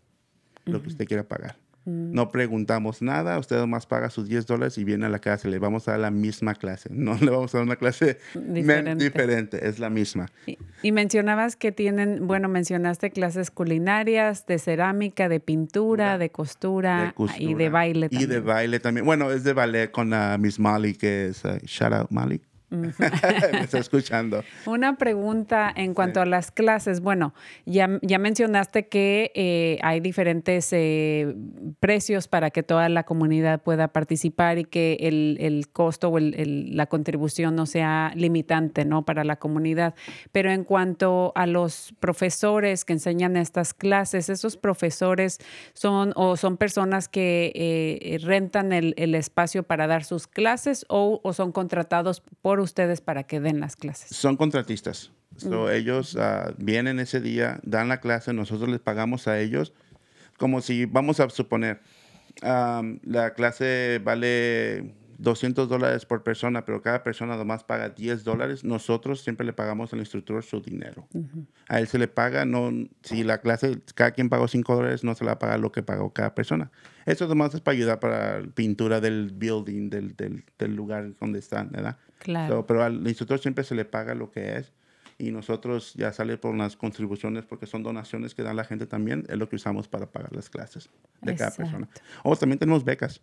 [0.64, 1.56] lo que usted quiera pagar.
[1.86, 2.12] Mm.
[2.12, 5.58] No preguntamos nada, usted nomás paga sus 10 dólares y viene a la clase, le
[5.58, 9.02] vamos a dar la misma clase, no le vamos a dar una clase Diferente.
[9.02, 10.26] diferente es la misma.
[10.46, 17.14] Y, y mencionabas que tienen, bueno, mencionaste clases culinarias, de cerámica, de pintura, de costura,
[17.16, 18.44] de y de baile Y de también.
[18.44, 19.06] baile también.
[19.06, 22.40] Bueno, es de ballet con Miss Molly, que es, ah, shout out Molly.
[22.70, 22.88] Me
[23.64, 24.42] está escuchando.
[24.66, 27.00] Una pregunta en cuanto a las clases.
[27.00, 27.34] Bueno,
[27.66, 31.34] ya, ya mencionaste que eh, hay diferentes eh,
[31.80, 36.34] precios para que toda la comunidad pueda participar y que el, el costo o el-
[36.38, 39.04] el- la contribución no sea limitante ¿no?
[39.04, 39.94] para la comunidad.
[40.32, 45.38] Pero en cuanto a los profesores que enseñan estas clases, ¿esos profesores
[45.74, 51.20] son o son personas que eh, rentan el, el espacio para dar sus clases o,
[51.24, 54.16] o son contratados por ustedes para que den las clases?
[54.16, 55.10] Son contratistas.
[55.36, 59.72] So, Ellos ah, vienen ese día, dan la clase, nosotros les pagamos a ellos.
[60.38, 61.80] Como si, vamos a suponer,
[62.42, 68.64] am, la clase vale 200 dólares por persona, pero cada persona nomás paga 10 dólares.
[68.64, 71.06] Nosotros siempre le pagamos al instructor su dinero.
[71.68, 72.70] A él se le paga, no,
[73.02, 75.72] si la clase, cada quien pagó 5 dólares, no se le va a pagar lo
[75.72, 76.70] que pagó cada persona.
[77.04, 81.38] Eso nomás es para ayudar para la pintura del building, del, del, del lugar donde
[81.38, 81.98] están, ¿verdad?
[82.18, 82.56] Claro.
[82.56, 84.72] So, pero al instructor siempre se le paga lo que es
[85.20, 89.26] y nosotros ya sale por las contribuciones porque son donaciones que da la gente también,
[89.28, 90.88] es lo que usamos para pagar las clases
[91.20, 91.86] de cada persona.
[91.90, 92.20] Exacto.
[92.24, 93.20] O también tenemos becas.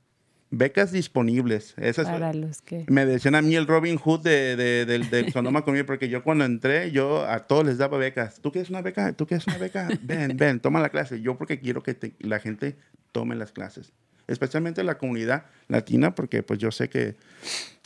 [0.49, 1.73] Becas disponibles.
[1.77, 2.85] Esas, Para los que...
[2.87, 6.23] me decían a mí el Robin Hood de, de- del, del Sonoma conmigo, porque yo
[6.23, 8.39] cuando entré, yo a todos les daba becas.
[8.41, 9.11] ¿Tú quieres una beca?
[9.13, 9.89] ¿Tú quieres una beca?
[10.01, 11.21] Ven, ven, toma la clase.
[11.21, 12.77] Yo porque quiero que te- la gente
[13.11, 13.91] tome las clases.
[14.27, 17.15] Especialmente la comunidad latina, porque pues yo sé que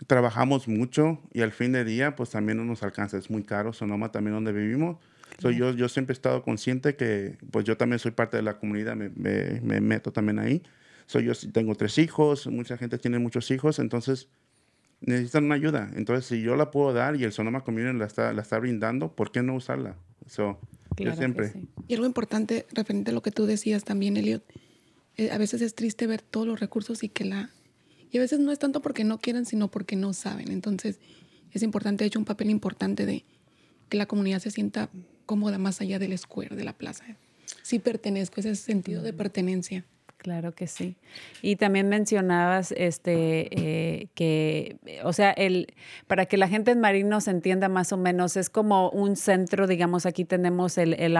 [0.07, 3.17] trabajamos mucho y al fin de día pues también no nos alcanza.
[3.17, 4.97] Es muy caro Sonoma también donde vivimos.
[5.39, 8.57] So, yo, yo siempre he estado consciente que pues yo también soy parte de la
[8.57, 10.61] comunidad, me, me- me meto también ahí.
[11.11, 14.29] So, yo tengo tres hijos, mucha gente tiene muchos hijos, entonces
[15.01, 15.91] necesitan una ayuda.
[15.93, 19.13] Entonces, si yo la puedo dar y el Sonoma Community la está, la está brindando,
[19.13, 19.97] ¿por qué no usarla?
[20.25, 20.57] So,
[20.95, 21.51] Claro yo siempre.
[21.51, 21.67] sí.
[21.89, 24.41] Y algo importante referente a lo que tú decías también, Elliot,
[25.17, 27.49] eh, a veces es triste ver todos los recursos y que la...
[28.09, 30.49] Y a veces no es tanto porque no quieren, sino porque no saben.
[30.49, 31.01] Entonces,
[31.51, 33.25] es importante, de hecho, un papel importante de
[33.89, 34.89] que la comunidad se sienta
[35.25, 37.03] cómoda más allá del square, de la plaza.
[37.63, 39.83] Sí pertenezco, ese sentido de pertenencia.
[40.21, 40.97] Claro que sí.
[41.41, 45.73] Y también mencionabas este eh, que, o sea, el
[46.05, 50.05] para que la gente en Marinos entienda más o menos, es como un centro, digamos,
[50.05, 51.17] aquí tenemos el, el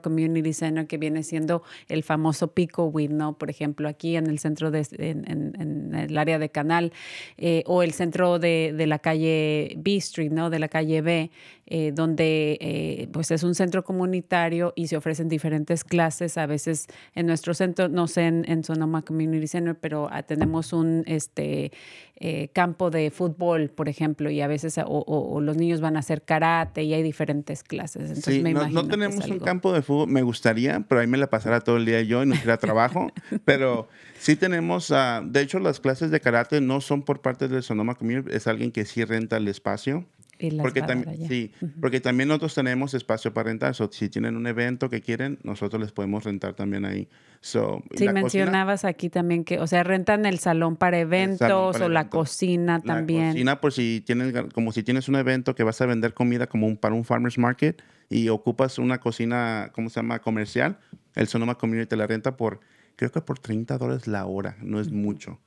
[0.00, 3.36] Community Center que viene siendo el famoso Pico Weed, ¿no?
[3.36, 6.92] Por ejemplo, aquí en el centro de, en el área de Canal,
[7.38, 10.50] eh, o el centro de, de la calle B Street, ¿no?
[10.50, 11.32] De la calle B,
[11.66, 16.38] eh, donde eh, pues es un centro comunitario y se ofrecen diferentes clases.
[16.38, 20.72] A veces en nuestro centro, no sé, en, en Sonoma Community Center, pero ah, tenemos
[20.72, 21.72] un este,
[22.18, 25.96] eh, campo de fútbol, por ejemplo, y a veces o, o- o los niños van
[25.96, 28.04] a hacer karate y hay diferentes clases.
[28.04, 31.06] Entonces Sí, me no, imagino no tenemos un campo de fútbol, me gustaría, pero ahí
[31.06, 33.10] me la pasara todo el día yo y no tuviera trabajo.
[33.44, 37.62] pero sí tenemos, ah, de hecho, las clases de karate no son por parte del
[37.62, 40.06] Sonoma Community, es alguien que sí renta el espacio.
[40.38, 43.74] Las Porque, también, sí, porque también nosotros tenemos espacio para rentar.
[43.74, 47.08] So, si tienen un evento que quieren, nosotros les podemos rentar también ahí.
[47.40, 51.72] So, Sí, la cocina- mencionabas aquí también que, o sea, rentan el salón para eventos
[51.72, 53.28] para o la cocina La también.
[53.32, 56.66] cocina, por si tienes, como si tienes un evento que vas a vender comida como
[56.66, 60.18] un, para un farmer's market y ocupas una cocina, ¿cómo se llama?
[60.20, 60.78] Comercial,
[61.14, 62.60] el Sonoma Community te la renta por,
[62.96, 65.38] creo que por 30 dólares la hora, no es mucho.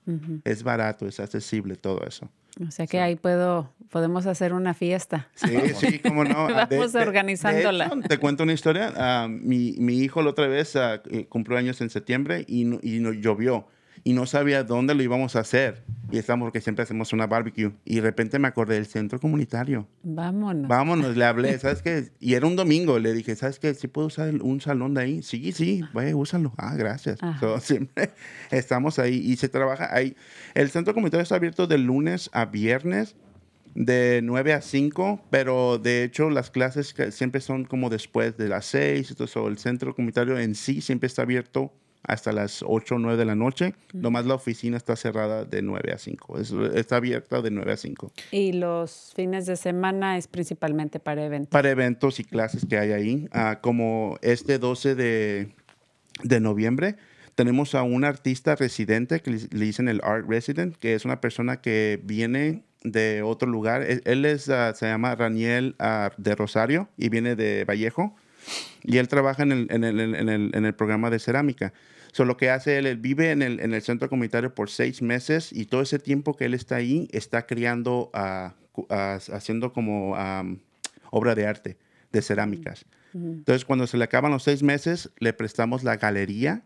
[0.44, 2.30] Es barato, es accesible, todo eso.
[2.68, 5.30] O sea que ahí puedo, podemos hacer una fiesta.
[5.36, 6.48] Sí, sí, cómo no.
[6.48, 7.86] Ah, Vamos organizándola.
[7.88, 8.92] hecho, te cuento una historia.
[8.98, 12.80] Ah, mi, mi hijo la otra vez ah, eh, cumplió años en septiembre y, no,
[12.84, 13.68] y no- llovió.
[14.04, 15.84] Y no sabía dónde lo íbamos a hacer.
[16.12, 17.72] Y estamos porque siempre hacemos una barbecue.
[17.86, 19.88] Y de repente me acordé del centro comunitario.
[20.04, 20.68] Vámonos.
[20.68, 22.12] Vámonos, le hablé, ¿sabes qué?
[22.20, 23.74] Y era un domingo, le dije, ¿sabes qué?
[23.74, 25.24] ¿Sí puedo usar un salón de ahí?
[25.24, 26.54] Sí, sí, vaya, úsalo.
[26.58, 27.20] Ah, gracias.
[27.40, 28.12] So, siempre
[28.52, 30.16] estamos ahí y se trabaja ahí.
[30.56, 33.16] El centro comunitario está abierto de lunes a viernes,
[33.76, 38.66] de 9 a 5, pero de hecho las clases siempre son como después de las
[38.66, 39.12] 6.
[39.12, 41.72] Entonces, el centro comunitario en sí siempre está abierto
[42.04, 43.74] hasta las 8 o 9 de la noche.
[43.94, 46.40] Nomás la oficina está cerrada de 9 a 5.
[46.40, 48.12] Es- está abierta de 9 a 5.
[48.32, 51.52] Y los fines de semana es principalmente para eventos.
[51.52, 53.28] para eventos y clases que hay ahí.
[53.32, 55.50] Ah, como este 12 de,
[56.24, 56.96] de noviembre,
[57.36, 61.62] tenemos a un artista residente que le, dicen el Art Resident, que es una persona
[61.62, 63.82] que viene de otro lugar.
[63.84, 68.16] Él, él es, ah, se llama Raniel ah, de Rosario y viene de Vallejo.
[68.84, 71.74] Y él trabaja en el, en el, en el, en el programa de cerámica.
[72.12, 75.02] So, lo que hace él, él vive en el, en el centro comunitario por seis
[75.02, 78.56] meses y todo ese tiempo que él está ahí está criando, ah,
[78.90, 80.16] ah, haciendo como
[81.12, 81.78] obra de arte,
[82.12, 82.86] de cerámicas.
[83.14, 86.64] Entonces, cuando se le acaban los seis meses, le prestamos la galería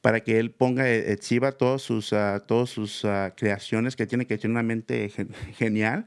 [0.00, 4.26] para que él ponga, eh, exhiba todas sus, ah, todas sus ah, creaciones que tiene,
[4.26, 6.06] que tiene una mente gen- genial.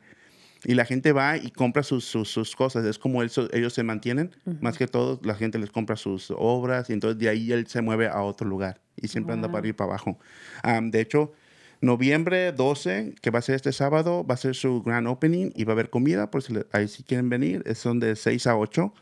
[0.65, 2.86] Y la gente va y compra sus, sus, sus cosas.
[2.86, 4.30] Es como so- ellos se mantienen.
[4.62, 7.82] Más que todo, la gente les compra sus obras y entonces de ahí él se
[7.82, 10.19] mueve a otro lugar y siempre anda para y para abajo.
[10.62, 11.34] Am, de hecho,
[11.82, 15.63] noviembre 12, que va a ser este sábado, va a ser su grand opening y
[15.63, 17.63] va a haber comida, por si le- ahí si quieren venir.
[17.76, 18.93] Son de 6 a 8.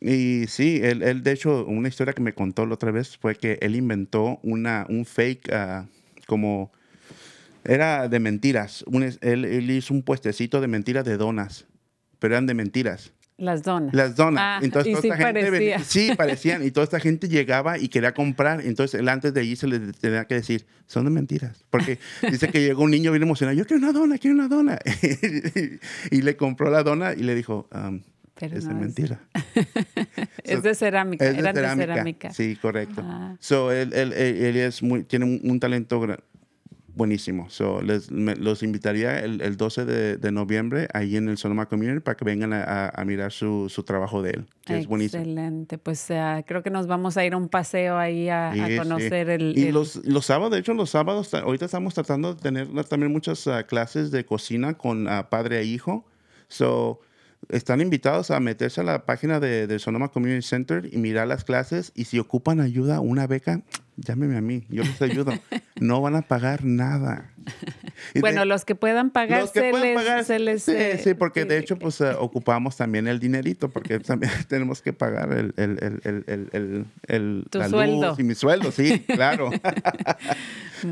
[0.00, 3.34] Y sí, él, él, de hecho, una historia que me contó la otra vez fue
[3.34, 5.86] que él inventó una, un fake ah,
[6.26, 6.72] como...
[7.68, 8.82] Era de mentiras.
[8.86, 11.66] Un él, él hizo un puestecito de mentiras de donas,
[12.18, 13.12] pero eran de mentiras.
[13.36, 13.94] Las donas.
[13.94, 14.42] Las donas.
[14.44, 15.50] Ah, entonces, y toda sí esta gente parecía.
[15.76, 16.66] venía- sí, parecían.
[16.66, 18.62] Y toda esta gente llegaba y quería comprar.
[18.62, 21.64] Entonces, él antes de irse le tenía que decir, son de mentiras.
[21.70, 22.00] Porque
[22.32, 24.76] dice que llegó un niño bien emocionado, yo quiero una dona, quiero una dona.
[26.10, 28.00] y le compró la dona y le dijo, "Um,
[28.34, 29.20] Pero es no de es- mentira.
[30.42, 31.24] es de cerámica.
[31.26, 31.74] Es de cerámica.
[31.76, 32.32] de cerámica.
[32.32, 33.02] Sí, correcto.
[33.04, 33.36] Ah.
[33.38, 36.00] So, él, él- él- él es muy, tiene un, un talento
[36.98, 37.48] buenísimo.
[37.48, 41.66] So, les, me- los invitaría el, el 12 de, de noviembre ahí en el Sonoma
[41.66, 44.86] Community para que vengan a, a- a mirar su, su trabajo de él, que es
[44.86, 45.22] buenísimo.
[45.22, 45.78] Excelente.
[45.78, 48.72] Pues ah, creo que nos vamos a ir a un paseo ahí a, a Sí,
[48.72, 48.76] sí.
[48.76, 49.56] conocer el...
[49.56, 52.68] Y el- los, los sábados, de hecho, los sábados, ta- ahorita estamos tratando de tener
[52.84, 56.04] también muchas ah, clases de cocina con ah, padre e hijo.
[56.48, 57.00] So,
[57.48, 61.44] están invitados a meterse a la página de, de Sonoma Community Center y mirar las
[61.44, 61.92] clases.
[61.94, 63.62] Y si ocupan ayuda, una beca,
[63.98, 65.32] llámeme a mí, yo les ayudo.
[65.80, 67.30] no van a pagar nada.
[68.12, 70.62] Y de- bueno, los que puedan pagar, los que se, puedan les, pagar, se les,
[70.62, 74.80] sí, eh, sí, porque de hecho, pues eh, ocupamos también el dinerito, porque también tenemos
[74.82, 78.14] que pagar el, el, el, el, el, Tu la luz sueldo.
[78.18, 79.50] y mi sueldo, sí, claro.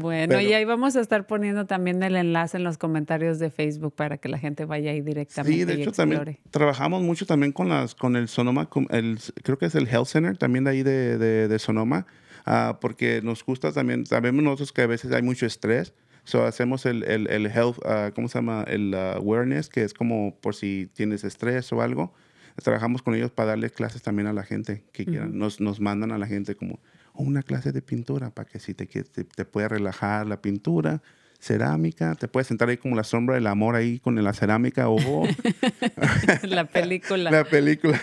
[0.00, 3.94] Bueno, y ahí vamos a estar poniendo también el enlace en los comentarios de Facebook
[3.94, 7.68] para que la gente vaya ahí directamente Sí, de hecho también trabajamos mucho también con
[7.68, 11.18] las con el Sonoma, el, creo que es el Health Center también de ahí de,
[11.18, 12.07] de, de Sonoma,
[12.47, 15.92] ah, porque nos gusta también, sabemos nosotros que a veces hay mucho estrés,
[16.24, 18.64] so hacemos el, el, el health, ah, ¿cómo se llama?
[18.66, 22.14] El ah, awareness, que es como por si tienes estrés o algo.
[22.62, 25.38] Trabajamos con ellos para darle clases también a la gente que quieran.
[25.38, 26.80] Nos, nos mandan a la gente como,
[27.12, 31.03] o una clase de pintura para que si te, te, te pueda relajar la pintura,
[31.41, 34.97] cerámica, te puedes sentar ahí como la sombra del amor ahí con la cerámica o
[36.43, 37.30] la película.
[37.30, 38.01] la película.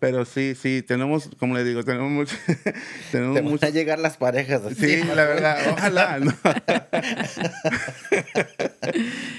[0.00, 2.36] Pero sí, sí, tenemos, como le digo, tenemos mucho,
[3.12, 4.74] tenemos Te mucho- a llegar las parejas así.
[4.98, 6.18] Sí, la verdad, ojalá.
[6.20, 6.32] ¿no?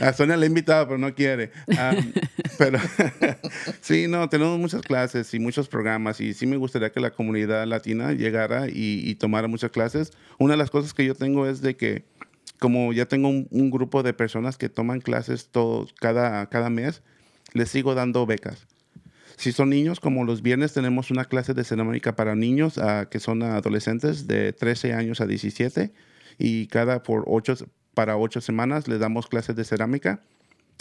[0.02, 1.52] A Sonia le he invitado, pero no quiere.
[1.78, 1.96] Ah,
[2.58, 2.80] pero
[3.82, 7.66] sí, no, tenemos muchas clases y muchos programas y sí me gustaría que la comunidad
[7.66, 10.12] latina llegara y, y tomara muchas clases.
[10.38, 12.04] Una de las cosas que yo tengo es de que
[12.60, 17.01] como ya tengo un, grupo de personas que toman clases todos, cada, cada mes,
[17.53, 18.68] les sigo dando becas.
[19.38, 23.22] Si son niños, como los viernes tenemos una clase de cerámica para niños ah, que
[23.22, 25.93] son adolescentes de 13 años a 17
[26.38, 27.55] y cada por ocho,
[27.93, 30.22] para ocho semanas les damos clases de cerámica.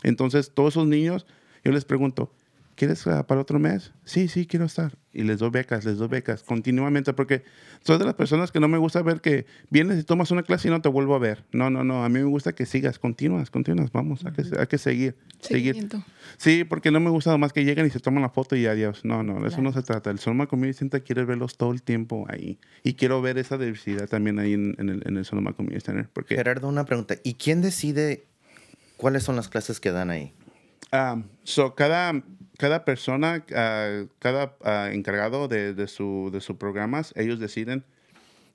[0.02, 1.26] Entonces, todos esos niños,
[1.64, 2.32] yo les pregunto,
[2.78, 3.92] ¿quieres ah, para otro mes?
[4.04, 4.96] Sí, sí, quiero estar.
[5.12, 7.42] Y les doy becas, les doy becas continuamente porque
[7.82, 10.68] soy de las personas que no me gusta ver que vienes y tomas una clase
[10.68, 11.44] y no te vuelvo a ver.
[11.50, 12.04] No, no, no.
[12.04, 13.90] A mí me gusta que sigas, continúas, continúas.
[13.90, 15.88] Vamos, hay que, hay que seguir, seguir.
[16.36, 19.04] Sí, porque no me gusta más que lleguen y se toman la foto y adiós.
[19.04, 20.10] No, no, de eso no se trata.
[20.10, 22.60] El Sonoma Community Center quiere verlos todo el tiempo ahí.
[22.84, 26.08] Y quiero ver esa diversidad también ahí en, en el, en el Sonoma Community Center.
[26.12, 27.16] Porque Gerardo, una pregunta.
[27.24, 28.26] ¿Y quién decide
[28.96, 30.32] cuáles son las clases que dan ahí?
[30.92, 32.22] ah, so, cada,
[32.58, 37.84] cada persona, ah, cada ah, encargado de, de, su, de sus programas, ellos deciden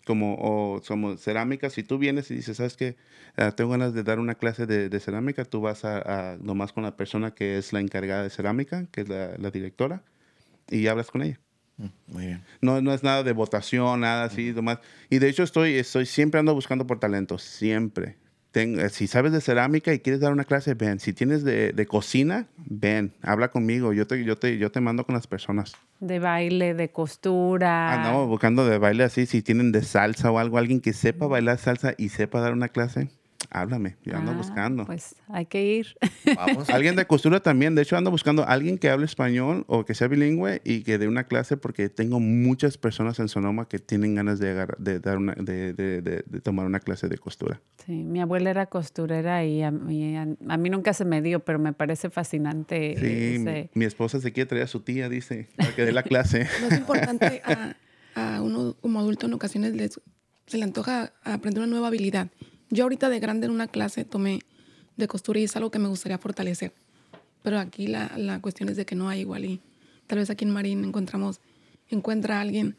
[0.06, 2.98] como o somos cerámica, si tú vienes y dices, ¿sabes qué?
[3.38, 6.74] Ah, tengo ganas de dar una clase de, de cerámica, tú vas a, a- nomás
[6.74, 10.04] con la persona que es la encargada de cerámica, que es la, la directora,
[10.70, 11.40] y hablas con ella.
[11.78, 12.44] Mm, Muy bien.
[12.62, 14.80] No, no es nada de votación, nada así, nomás.
[15.10, 18.18] Y de hecho estoy, estoy siempre ando buscando por talentos, siempre.
[18.54, 21.00] Ten- eh, si sabes de cerámica y quieres dar una clase, ven.
[21.00, 23.94] Si tienes de, de cocina, ven, habla conmigo.
[23.94, 25.74] Yo te, yo, te, yo te mando con las personas.
[26.00, 27.92] De baile, de costura.
[27.94, 31.58] Andamos buscando de baile así, si tienen de salsa o algo, alguien que sepa bailar
[31.58, 33.10] salsa y sepa dar una clase,
[33.54, 33.98] háblame.
[34.04, 34.86] Yo ando Ah, buscando.
[34.86, 35.96] Pues hay que ir.
[36.36, 36.70] Vamos.
[36.70, 37.76] Alguien de costura también.
[37.76, 40.98] De hecho, ando buscando a alguien que hable español o que sea bilingüe y que
[40.98, 45.00] dé una clase porque tengo muchas personas en Sonoma que tienen ganas de, agarrar- de
[45.00, 47.62] dar una, de, de- de- de tomar una clase de costura.
[47.86, 51.40] Sí, mi abuela era costurera y a mí, a, a mí nunca se me dio,
[51.42, 52.96] pero me parece fascinante.
[52.98, 55.92] Sí, ese- mi, mi esposa se quiere traer a su tía, dice, para que dé
[55.92, 56.48] la clase.
[56.62, 57.76] No es importante a,
[58.16, 60.00] a uno como adulto en ocasiones les,
[60.46, 62.30] se le antoja aprender una nueva habilidad.
[62.74, 64.40] Yo ahorita de grande en una clase tomé
[64.98, 66.74] de costura y es algo que me gustaría fortalecer.
[67.44, 69.62] Pero aquí la, la cuestión es de que no hay igual y
[70.08, 71.40] tal vez aquí en Marín encontramos,
[71.90, 72.76] encuentra a alguien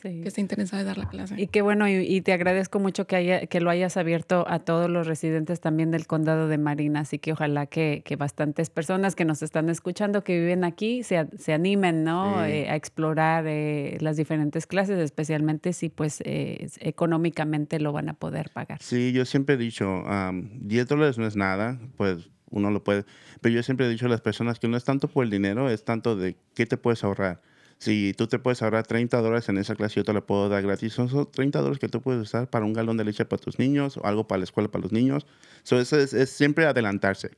[0.00, 0.20] sí.
[0.22, 1.34] que esté interesado en dar la clase.
[1.38, 4.58] Y qué bueno, y, y te agradezco mucho que, haya, que lo hayas abierto a
[4.60, 9.14] todos los residentes también del condado de Marina, así que ojalá que, que bastantes personas
[9.14, 12.44] que nos están escuchando, que viven aquí, se, se animen ¿no?
[12.44, 12.52] Sí.
[12.52, 18.14] Eh, a explorar eh, las diferentes clases, especialmente si pues eh, económicamente lo van a
[18.14, 18.82] poder pagar.
[18.82, 23.04] Sí, yo siempre he dicho, am, 10 dólares no es nada, pues uno lo puede,
[23.40, 25.70] pero yo siempre he dicho a las personas que no es tanto por el dinero,
[25.70, 27.40] es tanto de qué te puedes ahorrar.
[27.82, 30.62] Si tú te puedes ahorrar 30 dólares en esa clase, yo te la puedo dar
[30.62, 30.92] gratis.
[30.92, 33.58] Son esos 30 dólares que tú puedes usar para un galón de leche para tus
[33.58, 35.26] niños o algo para la escuela para los niños.
[35.64, 37.32] So, eso es, es siempre adelantarse.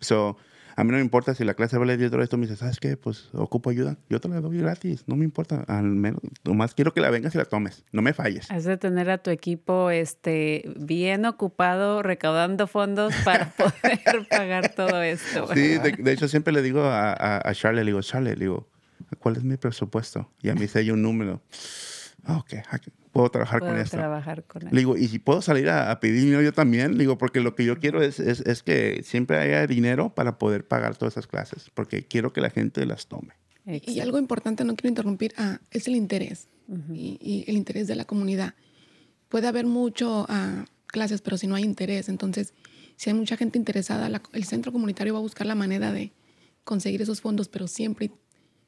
[0.00, 0.36] So,
[0.74, 2.80] a mí no me importa si la clase vale 10 dólares, tú me dices, ¿sabes
[2.80, 2.96] qué?
[2.96, 3.96] Pues ocupo ayuda.
[4.10, 5.62] Yo te la doy gratis, no me importa.
[5.68, 7.84] Al menos, nomás quiero que la vengas y la tomes.
[7.92, 8.50] No me falles.
[8.50, 15.00] Has de tener a tu equipo este, bien ocupado recaudando fondos para poder pagar todo
[15.02, 15.46] esto.
[15.54, 18.40] Sí, de, de hecho siempre le digo a, a, a Charlie, le digo, Charlie, le
[18.40, 18.66] digo,
[19.16, 20.30] ¿cuál es mi presupuesto?
[20.42, 21.42] Y a mí se dio un número.
[22.24, 23.96] Ah, ok, aquí puedo trabajar Puedo con esto.
[23.96, 24.68] trabajar con él.
[24.72, 26.92] Le digo, ¿y si puedo salir a, a pedir dinero yo también?
[26.92, 30.36] Le digo, porque lo que yo quiero es, es, es que siempre haya dinero para
[30.38, 33.34] poder pagar todas esas clases, porque quiero que la gente las tome.
[33.64, 36.48] Y algo importante, no quiero interrumpir, ah, es el interés
[36.92, 38.54] y, y el interés de la comunidad.
[39.28, 42.54] Puede haber mucho ah, clases, pero si no hay interés, entonces
[42.96, 46.12] si hay mucha gente interesada, la- el centro comunitario va a buscar la manera de
[46.64, 48.10] conseguir esos fondos, pero siempre,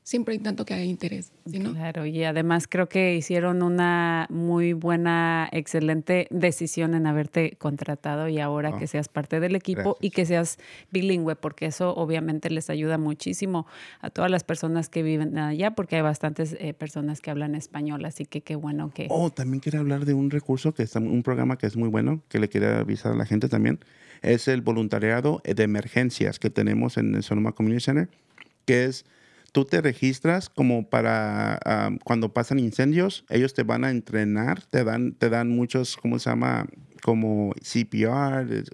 [0.03, 1.72] siempre hay tanto que haya interés, ¿sí, no?
[1.72, 8.40] Claro, y además creo que hicieron una muy buena, excelente decisión en haberte contratado y
[8.40, 10.59] ahora Ah, que seas parte del equipo y que seas
[10.90, 13.66] bilingüe, porque eso obviamente les ayuda muchísimo
[14.01, 18.05] a todas las personas que viven allá, porque hay bastantes eh, personas que hablan español,
[18.05, 19.07] así que qué bueno que...
[19.11, 22.22] Oh, también quiero hablar de un recurso que está, un programa que es muy bueno,
[22.28, 23.80] que le quería avisar a la gente también.
[24.22, 28.09] Es el voluntariado de emergencias que tenemos en el Sonoma Community Center,
[28.66, 29.05] que es,
[29.53, 31.59] tú te registras como para
[32.05, 36.30] cuando pasan incendios, ellos te van a entrenar, te dan, te dan muchos, ¿cómo se
[36.30, 36.66] llama?
[37.03, 38.64] Como CPR.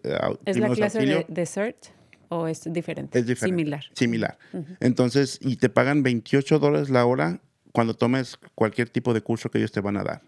[0.44, 1.24] ¿Es la clase de, auxilio.
[1.28, 1.86] de CERT
[2.28, 3.18] o es diferente?
[3.18, 3.56] Es diferente.
[3.56, 3.84] Similar.
[3.92, 4.38] Similar.
[4.80, 7.40] Entonces, y te pagan 28 dólares la hora
[7.72, 10.22] cuando tomes cualquier tipo de curso que ellos te van a dar.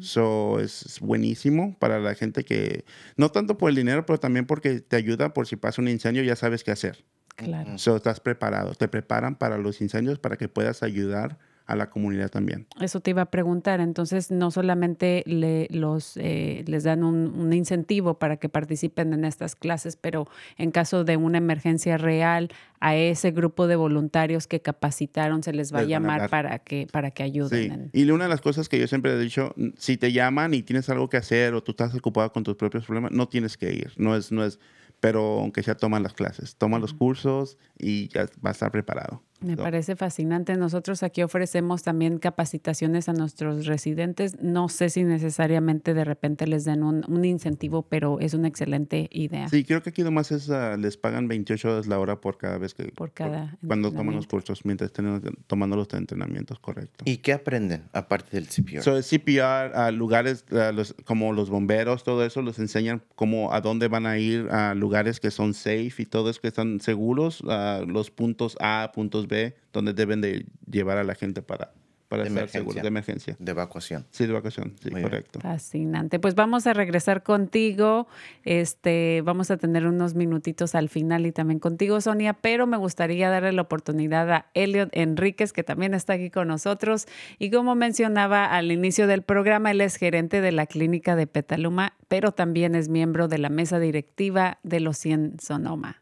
[0.00, 2.84] So, es es buenísimo para la gente que,
[3.16, 6.24] no tanto por el dinero, pero también porque te ayuda por si pasa un incendio,
[6.24, 7.04] ya sabes qué hacer.
[7.38, 7.78] Claro.
[7.78, 8.74] So, estás preparado.
[8.74, 12.66] Te preparan para los incendios para que puedas ayudar a la comunidad también.
[12.80, 13.80] Eso te iba a preguntar.
[13.80, 19.26] Entonces, no solamente le- los, eh, les dan un, un incentivo para que participen en
[19.26, 20.26] estas clases, pero
[20.56, 22.48] en caso de una emergencia real,
[22.80, 26.30] a ese grupo de voluntarios que capacitaron se les va a Les van a llamar
[26.30, 27.90] para que, para que ayuden.
[27.92, 28.00] Sí.
[28.02, 30.88] Y una de las cosas que yo siempre he dicho, si te llaman y tienes
[30.88, 33.92] algo que hacer o tú estás ocupado con tus propios problemas, no tienes que ir.
[33.98, 34.58] No es, no es,
[35.00, 39.22] pero aunque sea toman las clases, toman los cursos y ya va a estar preparado.
[39.40, 40.56] Me parece fascinante.
[40.56, 44.40] Nosotros aquí ofrecemos también capacitaciones a nuestros residentes.
[44.42, 49.08] No sé si necesariamente de repente les den un, un incentivo, pero es una excelente
[49.12, 49.48] idea.
[49.48, 52.58] Sí, creo que aquí nomás es, ah, les pagan 28 dólares la hora por cada
[52.58, 52.84] vez que...
[52.88, 54.28] Por cada Cuando toman los entrenamiento.
[54.28, 57.04] cursos, mientras estén tomando los entrenamientos, correcto.
[57.06, 58.82] ¿Y qué aprenden aparte del CPR?
[58.82, 63.60] So, el CPR, a lugares los- como los bomberos, todo eso, los enseñan cómo, a
[63.60, 67.42] dónde van a ir, a lugares que son safe y todo eso que están seguros,
[67.48, 71.72] a los puntos A, puntos B, donde deben de llevar a la gente para,
[72.08, 72.82] para De estar seguros emergencia.
[72.82, 73.36] de emergencia.
[73.38, 74.06] de evacuación.
[74.10, 75.10] Sí, de vacación, sí, Muy bien.
[75.10, 75.40] correcto.
[75.40, 76.18] Fascinante.
[76.18, 78.08] Pues vamos a regresar contigo.
[78.44, 83.28] Este, vamos a tener unos minutitos al final y también contigo, Sonia, pero me gustaría
[83.28, 87.06] darle la oportunidad a Elliot Enríquez, que también está aquí con nosotros.
[87.38, 91.92] Y como mencionaba al inicio del programa, él es gerente de la clínica de Petaluma,
[92.08, 96.00] pero también es miembro de la mesa directiva de los 100 Sonoma.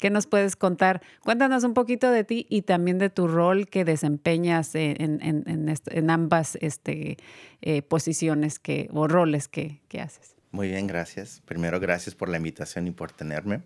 [0.00, 1.02] ¿Qué nos puedes contar?
[1.22, 6.10] Cuéntanos un poquito de ti y también de tu rol que desempeñas en, en- en-
[6.10, 7.18] ambas este,
[7.60, 10.34] eh, posiciones que, o roles que, que haces.
[10.52, 11.42] Muy bien, gracias.
[11.44, 13.60] Primero, gracias por la invitación y por tenerme.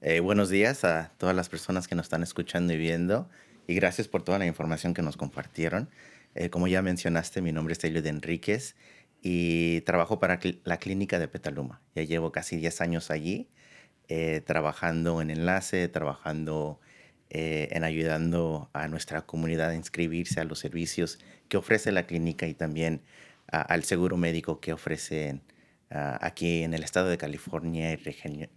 [0.00, 3.28] Eh, buenos días a todas las personas que nos están escuchando y viendo.
[3.66, 5.90] Y gracias por toda la información que nos compartieron.
[6.34, 8.76] Eh, como ya mencionaste, mi nombre es Elio de Enríquez
[9.20, 11.80] y trabajo para la clínica de Petaluma.
[11.94, 13.48] Ya llevo casi 10 años allí,
[14.08, 16.80] eh, trabajando en enlace, trabajando
[17.30, 22.46] eh, en ayudando a nuestra comunidad a inscribirse a los servicios que ofrece la clínica
[22.46, 23.02] y también
[23.46, 25.42] al seguro médico que ofrecen
[25.90, 28.48] ah, aquí en el estado de California y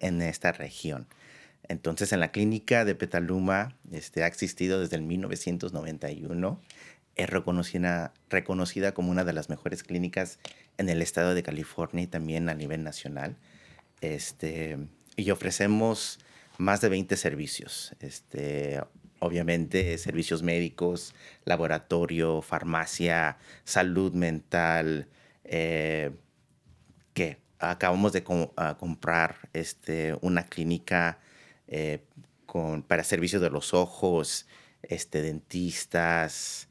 [0.00, 1.06] en esta región.
[1.68, 6.60] Entonces, en la clínica de Petaluma este, ha existido desde el 1991.
[7.14, 10.38] Es reconocida, reconocida como una de las mejores clínicas
[10.78, 13.36] en el estado de California y también a nivel nacional.
[14.02, 14.78] Este,
[15.16, 16.18] y ofrecemos
[16.58, 17.94] más de 20 servicios.
[18.00, 18.80] Este,
[19.20, 25.08] obviamente, servicios médicos, laboratorio, farmacia, salud mental,
[25.44, 26.10] eh,
[27.14, 31.20] que acabamos de com- a comprar este, una clínica
[31.68, 32.04] eh,
[32.88, 34.46] para servicios de los ojos,
[34.82, 36.68] este, dentistas.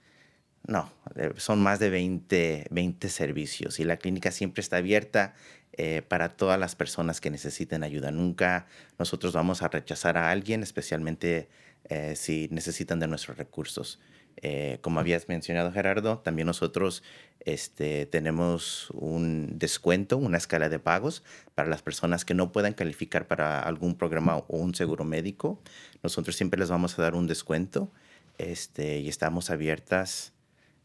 [0.67, 5.34] No, eh, son más de 20, 20 servicios y la clínica siempre está abierta
[5.74, 8.11] eh, para todas las personas que necesiten ayuda.
[8.11, 8.67] Nunca
[8.99, 11.47] nosotros vamos a rechazar a alguien, especialmente
[11.86, 13.99] eh, si necesitan de nuestros recursos.
[14.38, 17.03] Eh, como habías mencionado, Gerardo, también nosotros
[17.41, 21.24] este, tenemos un descuento, una escala de pagos
[21.55, 25.61] para las personas que no puedan calificar para algún programa o un seguro médico.
[26.03, 27.91] Nosotros siempre les vamos a dar un descuento
[28.38, 30.34] este, y estamos abiertas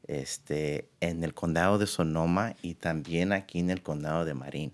[0.06, 4.72] este, en el condado de Sonoma y también aquí en el condado de Marin.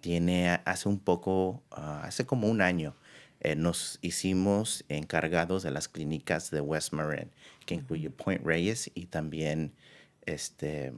[0.00, 2.94] Tiene hace un poco, ah, hace como un año,
[3.40, 7.30] eh, nos hicimos encargados de las clínicas de West Marin,
[7.66, 9.72] que incluye Point Reyes y también
[10.26, 10.92] este,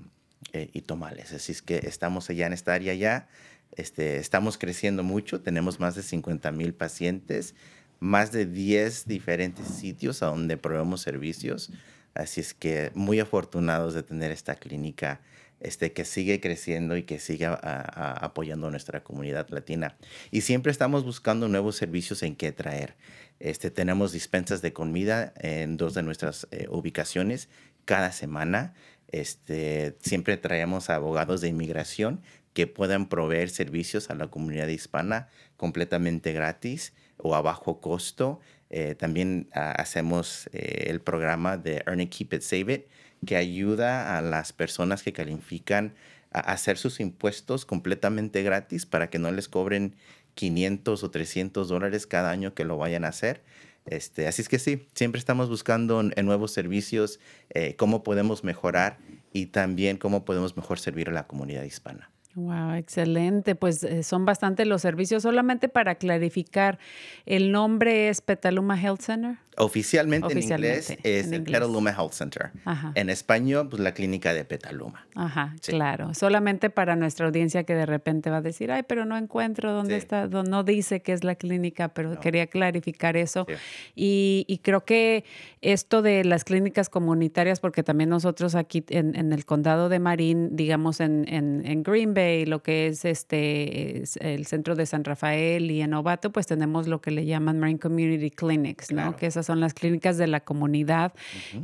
[0.52, 1.32] eh, y Tomales.
[1.32, 3.28] Así es que estamos allá en esta área ya.
[3.76, 7.54] Este, estamos creciendo mucho, tenemos más de 50 mil pacientes,
[8.00, 11.70] más de 10 diferentes sitios a donde proveemos servicios.
[12.14, 15.20] Así es que muy afortunados de tener esta clínica
[15.60, 19.96] este, que sigue creciendo y que sigue apoyando a nuestra comunidad latina.
[20.30, 22.96] Y siempre estamos buscando nuevos servicios en qué traer.
[23.38, 27.48] Este, tenemos dispensas de comida en dos de nuestras eh, ubicaciones
[27.84, 28.74] cada semana.
[29.08, 32.22] Este, siempre traemos abogados de inmigración
[32.54, 38.40] que puedan proveer servicios a la comunidad hispana completamente gratis o a bajo costo.
[38.70, 42.86] Eh, también ah, hacemos eh, el programa de Earn It, Keep It, Save It,
[43.26, 45.94] que ayuda a las personas que califican
[46.32, 49.96] a hacer sus impuestos completamente gratis para que no les cobren
[50.34, 53.42] 500 o 300 dólares cada año que lo vayan a hacer.
[53.86, 57.18] Este, así es que sí, siempre estamos buscando en, nuevos servicios
[57.50, 58.98] eh, cómo podemos mejorar
[59.32, 62.10] y también cómo podemos mejor servir a la comunidad hispana.
[62.34, 63.56] Wow, excelente.
[63.56, 65.22] Pues eh, son bastante los servicios.
[65.24, 66.78] Solamente para clarificar,
[67.26, 69.38] ¿el nombre es Petaluma Health Center?
[69.64, 71.60] Oficialmente, en inglés es en el inglés.
[71.60, 72.50] Petaluma Health Center.
[72.64, 72.92] Ajá.
[72.94, 75.06] En español, pues la clínica de Petaluma.
[75.14, 75.72] Ajá, Sí.
[75.72, 76.14] claro.
[76.14, 79.94] Solamente para nuestra audiencia que de repente va a decir, ay, pero no encuentro dónde
[79.94, 79.98] Sí.
[79.98, 83.46] está, no dice que es la clínica, pero quería clarificar eso.
[83.48, 83.54] Sí.
[83.94, 85.24] Y, y creo que
[85.60, 90.56] esto de las clínicas comunitarias, porque también nosotros aquí en, en el condado de Marín,
[90.56, 95.04] digamos en, en, en Green Bay, lo que es este es el centro de San
[95.04, 98.96] Rafael y en Novato, pues tenemos lo que le llaman Marine Community Clinics, ¿no?
[99.02, 99.16] Claro.
[99.16, 101.12] Que esas son las clínicas de la comunidad.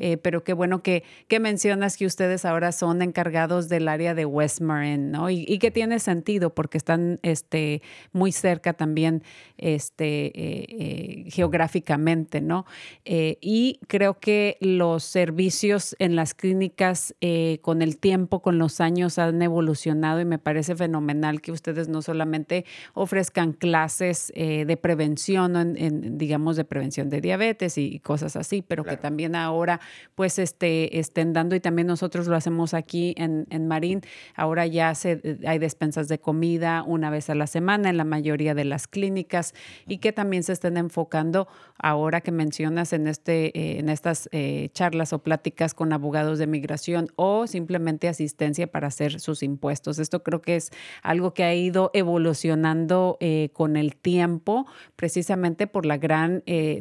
[0.00, 4.24] Eh, pero qué bueno que, que mencionas que ustedes ahora son encargados del área de
[4.24, 5.30] West Marin, ¿no?
[5.30, 7.82] Y, y que tiene sentido porque están este,
[8.12, 9.22] muy cerca también
[9.56, 12.66] este, eh, eh, geográficamente, ¿no?
[13.04, 17.14] Y creo que los servicios en las clínicas
[17.60, 22.02] con el tiempo, con los años, han evolucionado y me parece fenomenal que ustedes no
[22.02, 22.64] solamente
[22.94, 28.62] ofrezcan clases de prevención, en, en, digamos, de prevención de diabetes y, y cosas así,
[28.62, 29.02] pero que Claro.
[29.02, 29.80] también ahora
[30.14, 34.00] pues este, estén dando y también nosotros lo hacemos aquí en, en Marín.
[34.34, 38.54] Ahora ya se, hay despensas de comida una vez a la semana en la mayoría
[38.54, 39.54] de las clínicas
[39.86, 41.48] y que también se estén enfocando
[41.78, 46.46] ahora que mencionas en, este, eh, en estas eh, charlas o pláticas con abogados de
[46.46, 49.98] migración o simplemente asistencia para hacer sus impuestos.
[49.98, 50.70] Esto creo que es
[51.02, 54.66] algo que ha ido evolucionando eh, con el tiempo
[54.96, 56.80] precisamente por la gran eh,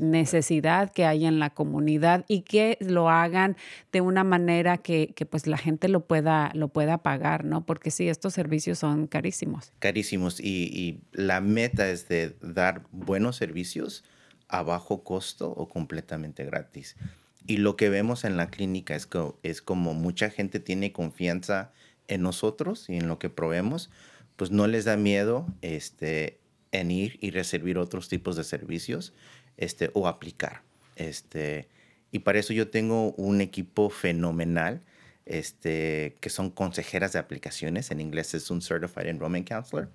[0.76, 3.58] necesidad que hay en la comunidad y que lo hagan
[3.92, 7.66] de una manera que, que, pues la gente lo pueda, lo pueda pagar, ¿no?
[7.66, 9.72] Porque sí, estos servicios son carísimos.
[9.80, 10.40] Carísimos.
[10.40, 14.04] Y, y la meta es de dar buenos servicios
[14.48, 16.96] a bajo costo o completamente gratis.
[17.48, 21.72] Y lo que vemos en la clínica es, que, es como mucha gente tiene confianza
[22.08, 23.90] en nosotros y en lo que proveemos,
[24.36, 26.40] pues no les da miedo este,
[26.72, 29.14] en ir y recibir otros tipos de servicios
[29.58, 30.65] este, o aplicar.
[30.96, 31.68] Este,
[32.12, 34.82] y para eso yo tengo un equipo fenomenal
[35.26, 37.92] este, que son consejeras de aplicaciones.
[37.92, 39.90] En inglés es un Certified Enrollment Counselor.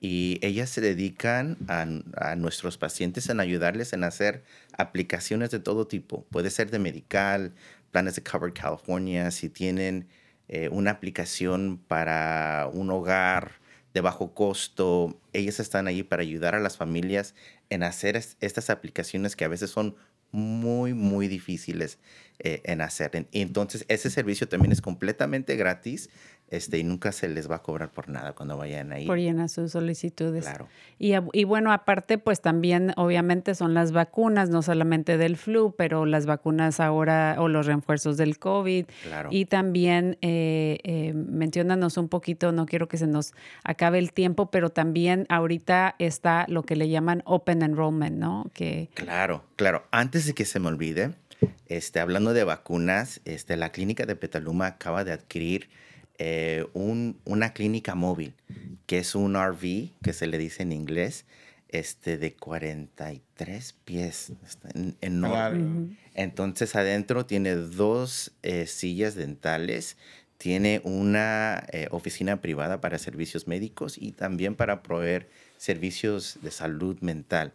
[0.00, 1.86] Y ellas se dedican a,
[2.16, 4.42] a nuestros pacientes en ayudarles en hacer
[4.76, 6.24] aplicaciones de todo tipo.
[6.30, 7.52] Puede ser de medical,
[7.90, 10.08] planes de Covered California, si tienen
[10.48, 13.52] eh, una aplicación para un hogar
[13.94, 17.34] de bajo costo, ellas están ahí para ayudar a las familias
[17.68, 19.94] en hacer es- estas aplicaciones que a veces son
[20.32, 21.98] muy, muy difíciles
[22.38, 23.28] eh, en hacer.
[23.32, 26.10] Entonces ese servicio también es completamente gratis
[26.52, 29.06] este, y nunca se les va a cobrar por nada cuando vayan ahí.
[29.06, 30.44] Por llenar sus solicitudes.
[30.44, 30.68] Claro.
[30.98, 36.04] Y, y bueno, aparte, pues también obviamente son las vacunas, no solamente del flu, pero
[36.04, 38.84] las vacunas ahora o los refuerzos del COVID.
[39.02, 39.30] Claro.
[39.32, 43.32] Y también, eh, eh, menciónanos un poquito, no quiero que se nos
[43.64, 48.50] acabe el tiempo, pero también ahorita está lo que le llaman Open Enrollment, ¿no?
[48.52, 49.84] Que Claro, claro.
[49.90, 51.12] Antes de que se me olvide,
[51.68, 55.70] este, hablando de vacunas, este, la clínica de Petaluma acaba de adquirir
[56.24, 58.34] eh, un- una clínica móvil,
[58.86, 61.24] que es un RV, que se le dice en inglés,
[61.68, 64.32] este, de 43 pies.
[64.46, 65.58] Está en- enorme.
[65.58, 65.86] Claro.
[66.14, 69.96] Entonces adentro tiene dos eh, sillas dentales,
[70.38, 76.98] tiene una eh, oficina privada para servicios médicos y también para proveer servicios de salud
[77.00, 77.52] mental.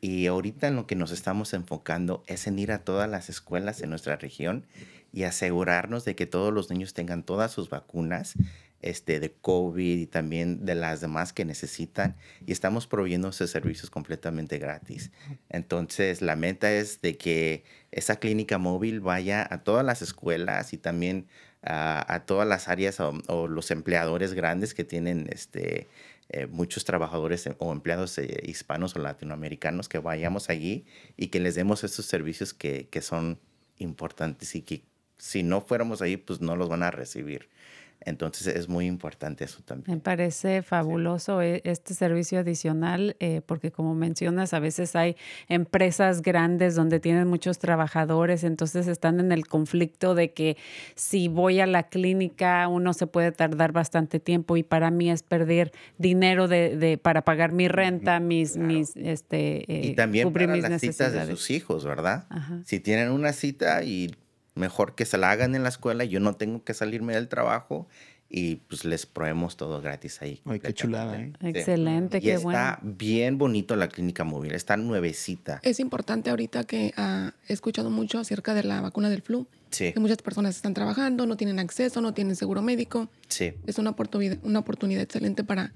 [0.00, 3.80] Y ahorita en lo que nos estamos enfocando es en ir a todas las escuelas
[3.82, 4.64] en nuestra región
[5.12, 8.34] y asegurarnos de que todos los niños tengan todas sus vacunas
[8.80, 12.16] este, de COVID y también de las demás que necesitan.
[12.46, 15.12] Y estamos proveyendo esos servicios completamente gratis.
[15.48, 20.78] Entonces, la meta es de que esa clínica móvil vaya a todas las escuelas y
[20.78, 21.28] también
[21.62, 25.88] a, a todas las áreas o, o los empleadores grandes que tienen este,
[26.28, 30.86] eh, muchos trabajadores o empleados eh, hispanos o latinoamericanos que vayamos allí
[31.16, 33.38] y que les demos estos servicios que, que son
[33.76, 34.82] importantes y que
[35.22, 37.48] si no fuéramos ahí, pues no los van a recibir.
[38.04, 39.98] Entonces es muy importante eso también.
[39.98, 45.14] Me parece fabuloso e- este servicio adicional eh, porque como mencionas, a veces hay
[45.48, 50.56] empresas grandes donde tienen muchos trabajadores, entonces están en el conflicto de que
[50.96, 55.22] si voy a la clínica uno se puede tardar bastante tiempo y para mí es
[55.22, 58.66] perder dinero de, de- para pagar mi renta, mis, claro.
[58.66, 62.26] mis este, Y eh, también cubrir para mis las citas de sus hijos, ¿verdad?
[62.30, 62.60] Ajá.
[62.64, 64.10] Si tienen una cita y
[64.54, 67.88] mejor que se la hagan en la escuela, yo no tengo que salirme del trabajo
[68.34, 70.40] y pues les proveemos todo gratis ahí.
[70.46, 71.32] Ay, qué chulada, ¿eh?
[71.40, 71.46] Sí.
[71.48, 72.96] Excelente, Y qué está bueno.
[72.96, 75.60] bien bonito la clínica móvil, está nuevecita.
[75.62, 79.46] Es importante ahorita que ah, he escuchado mucho acerca de la vacuna del flu.
[79.70, 83.08] Sí, Que muchas personas están trabajando, no tienen acceso, no tienen seguro médico.
[83.28, 83.52] sí.
[83.66, 85.72] Es una oportunidad, una oportunidad excelente para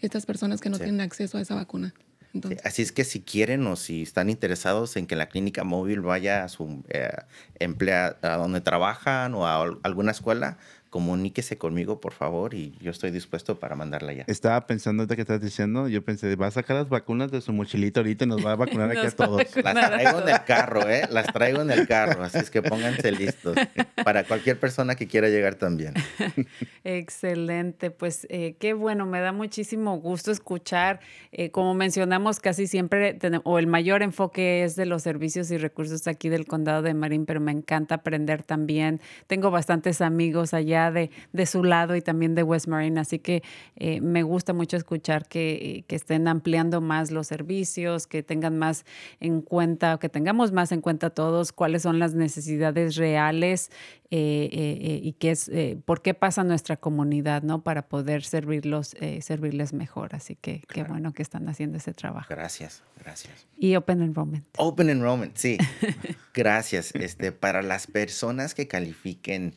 [0.00, 0.84] estas personas que no Sí.
[0.84, 1.94] tienen acceso a esa vacuna.
[2.34, 6.00] Entonces, Así es que si quieren o si están interesados en que la clínica móvil
[6.02, 7.10] vaya a su eh,
[7.58, 10.58] emplea, a donde trabajan o a al- alguna escuela,
[10.90, 14.24] comuníquese conmigo, por favor, y yo estoy dispuesto para mandarla ya.
[14.26, 17.52] Estaba pensando ahorita que estás diciendo, yo pensé, va a sacar las vacunas de su
[17.52, 19.42] mochilita ahorita y nos va a vacunar aquí a todos.
[19.56, 21.02] Las traigo en el carro, ¿eh?
[21.10, 23.56] Las traigo en el carro, así es que pónganse listos
[24.04, 25.94] para cualquier persona que quiera llegar también.
[26.84, 31.00] Excelente, pues eh, qué bueno, me da muchísimo gusto escuchar.
[31.32, 35.58] eh, como mencionamos, casi siempre, tenem- o el mayor enfoque es de los servicios y
[35.58, 39.00] recursos aquí del condado de Marín, pero me encanta aprender también.
[39.26, 43.42] Tengo bastantes amigos allá de, de su lado y también de West Marine, así que
[43.76, 48.58] eh, me gusta mucho escuchar que, eh, que estén ampliando más los servicios, que tengan
[48.58, 48.84] más
[49.20, 53.70] en cuenta, que tengamos más en cuenta todos cuáles son las necesidades reales
[54.10, 55.50] eh, y qué es,
[55.84, 57.62] por qué pasa nuestra comunidad, ¿no?
[57.62, 60.14] Para poder servirlos, servirles mejor.
[60.14, 62.28] Así que qué bueno que están haciendo ese trabajo.
[62.30, 63.46] Gracias, gracias.
[63.58, 64.46] Y Open Enrollment.
[64.56, 65.58] Open Enrollment, sí.
[66.34, 66.94] Gracias.
[66.94, 69.56] Este, para las personas que califiquen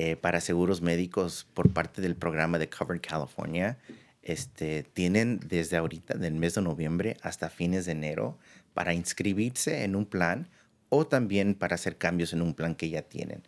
[0.00, 3.78] eh, para seguros médicos por parte del programa de Covered California,
[4.22, 8.38] este, tienen desde ahorita, del mes de noviembre hasta fines de enero,
[8.74, 10.48] para inscribirse en un plan
[10.88, 13.42] o también para hacer cambios en un plan que ya tienen.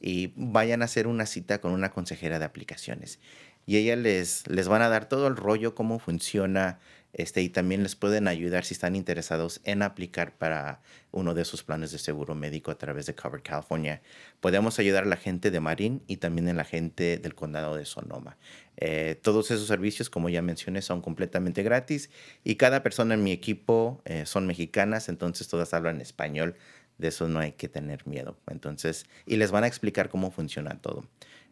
[0.00, 3.18] y vayan a hacer una cita con una consejera de aplicaciones.
[3.66, 6.78] Y ella les, les van a dar todo el rollo, cómo funciona,
[7.16, 11.62] este, y también les pueden ayudar si están interesados en aplicar para uno de sus
[11.62, 14.02] planes de seguro médico a través de Covered California.
[14.40, 17.86] Podemos ayudar a la gente de Marín y también a la gente del condado de
[17.86, 18.36] Sonoma.
[18.76, 22.10] Eh, todos esos servicios, como ya mencioné, son completamente gratis
[22.44, 26.54] y cada persona en mi equipo eh, son mexicanas, entonces todas hablan español.
[26.98, 28.38] De eso no hay que tener miedo.
[28.46, 31.06] Entonces, y les van a explicar cómo funciona todo.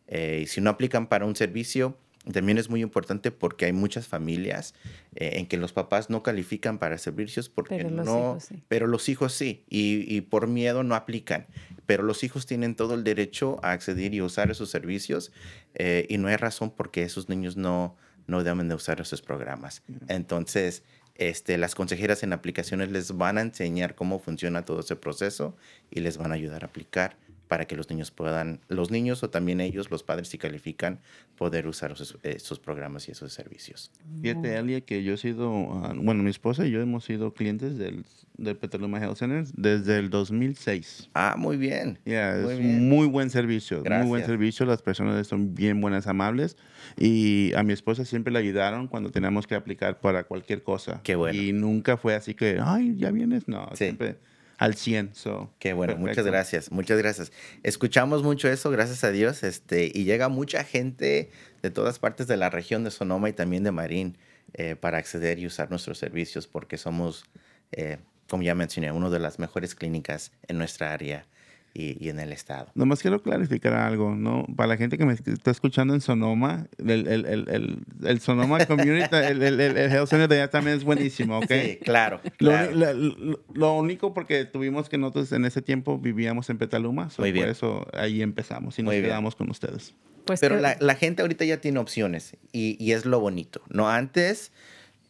[0.09, 1.97] Eh, y si no aplican para un servicio,
[2.33, 4.75] también es muy importante porque hay muchas familias
[5.15, 8.63] eh, en que los papás no califican para servicios porque Pero los no, hijos sí.
[8.69, 11.47] pero los hijos sí, y, y por miedo no aplican.
[11.87, 15.33] Pero los hijos tienen todo el derecho a acceder y usar esos servicios
[15.75, 17.97] eh, y no hay razón por qué esos niños no,
[18.27, 19.83] no deben de usar esos programas.
[20.09, 20.83] Entonces,
[21.17, 25.57] este, las consejeras en aplicaciones les van a enseñar cómo funciona todo ese proceso
[25.91, 27.17] y les van a ayudar a aplicar
[27.55, 30.99] para que los niños puedan, los niños o también ellos, los padres si califican,
[31.39, 33.93] poder usar esos, esos programas y esos servicios.
[34.23, 35.53] Fíjate, Alia, que yo he sido,
[35.85, 38.05] ah, bueno, mi esposa y yo hemos sido clientes del,
[38.39, 41.11] del Petaluma Health Center desde el 2006.
[41.15, 42.01] Ah, muy bien.
[42.05, 42.89] Ya, Muy es bien.
[42.89, 44.27] muy buen servicio, muy buen Gracias.
[44.27, 44.67] servicio.
[44.67, 46.57] Las personas son bien buenas, amables.
[46.99, 51.01] Y a mi esposa siempre le ayudaron cuando teníamos que aplicar para cualquier cosa.
[51.05, 51.41] Qué bueno.
[51.41, 53.47] Y nunca fue así que, ay, ya vienes.
[53.47, 53.85] No, Sí.
[53.85, 54.17] siempre
[54.59, 55.15] al 100.
[55.15, 57.33] So, Qué bueno, muchas gracias, muchas gracias.
[57.63, 61.31] Escuchamos mucho eso, gracias a Dios, este, y llega mucha gente
[61.63, 64.19] de todas partes de la región de Sonoma y también de Marín
[64.55, 67.25] eh, para acceder y usar nuestros servicios porque somos,
[67.73, 67.99] eh,
[68.29, 71.27] como ya mencioné, una de las mejores clínicas en nuestra área
[71.75, 72.69] y, y en el estado.
[72.77, 74.47] Nomás quiero clarificar algo, ¿no?
[74.57, 78.65] Para la gente que me está escuchando en Sonoma, el, el, el, el, el Sonoma
[78.67, 81.51] Community, el, el, el, el Health Center de allá también es buenísimo, ¿ok?
[81.51, 82.71] Sí, claro, Lo, claro.
[82.77, 87.23] la- lo- lo único porque tuvimos que nosotros en ese tiempo vivíamos en Petaluma, so
[87.23, 87.47] Muy bien.
[87.47, 89.11] por eso ahí empezamos y nos Muy bien.
[89.11, 89.95] quedamos con ustedes.
[90.27, 93.61] Pues Pero que- la, la gente ahorita ya tiene opciones y, y es lo bonito.
[93.69, 94.53] No antes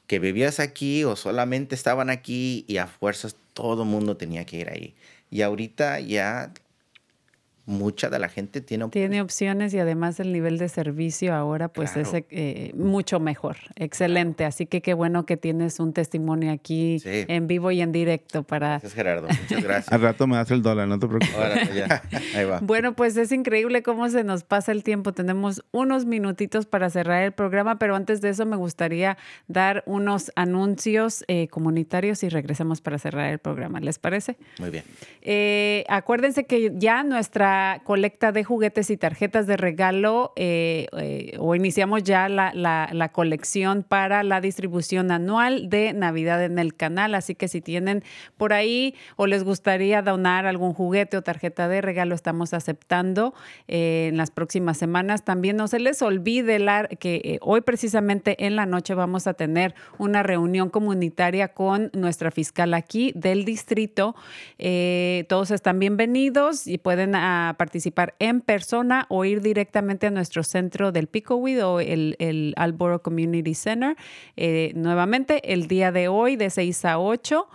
[0.07, 4.59] que vivías aquí o solamente estaban aquí y a fuerzas todo el mundo tenía que
[4.59, 4.95] ir ahí.
[5.35, 6.55] Y ahorita ya
[7.67, 9.11] mucha de la gente tiene opciones.
[9.11, 12.09] Tiene opciones y además el nivel de servicio ahora pues Claro.
[12.13, 13.57] es eh, mucho mejor.
[13.77, 14.45] Excelente.
[14.45, 17.25] Así que qué bueno que tienes un testimonio aquí Sí.
[17.29, 18.69] en vivo y en directo para...
[18.71, 19.29] Gracias, Gerardo.
[19.29, 19.93] Muchas gracias.
[19.93, 21.35] Al rato me das el dólar, no te preocupes.
[21.35, 22.03] Ahora, ya.
[22.37, 22.61] Ahí va.
[22.61, 25.13] Bueno, pues es increíble cómo se nos pasa el tiempo.
[25.13, 29.17] Tenemos unos minutitos para cerrar el programa, pero antes de eso me gustaría
[29.49, 33.81] dar unos anuncios eh, comunitarios y regresamos para cerrar el programa.
[33.81, 34.37] ¿Les parece?
[34.59, 34.85] Muy bien.
[35.23, 37.54] Eh, acuérdense que ya nuestra
[37.85, 43.11] colecta de juguetes y tarjetas de regalo eh, eh, o iniciamos ya la, la, la,
[43.11, 47.15] colección para la distribución anual de Navidad en el canal.
[47.15, 48.03] Así que si tienen
[48.37, 53.35] por ahí o les gustaría donar algún juguete o tarjeta de regalo, estamos aceptando
[53.69, 55.25] eh, en las próximas semanas.
[55.25, 59.75] También no se les olvide la, que hoy precisamente en la noche vamos a tener
[59.99, 64.15] una reunión comunitaria con nuestra fiscal aquí del distrito.
[65.29, 70.91] todos están bienvenidos y pueden a participar en persona o ir directamente a nuestro centro
[70.91, 73.97] del Picoweed o el, el Alboro Community Center.
[74.37, 77.47] Eh, nuevamente, el día de hoy de 6 a 8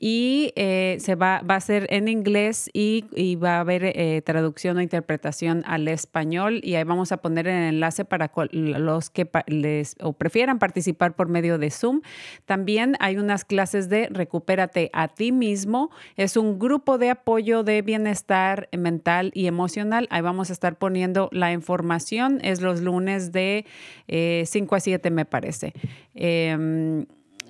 [0.00, 4.22] y eh, se va, va, a ser en inglés y, y va a haber eh,
[4.24, 9.28] traducción o interpretación al español y ahí vamos a poner el enlace para los que
[9.46, 12.02] les o prefieran participar por medio de Zoom.
[12.44, 15.90] También hay unas clases de Recupérate a ti mismo.
[16.16, 20.06] Es un grupo de apoyo de bienestar mental y emocional.
[20.10, 22.38] Ahí vamos a estar poniendo la información.
[22.42, 23.66] Es los lunes de
[24.06, 25.72] 5 eh, a 7 me parece.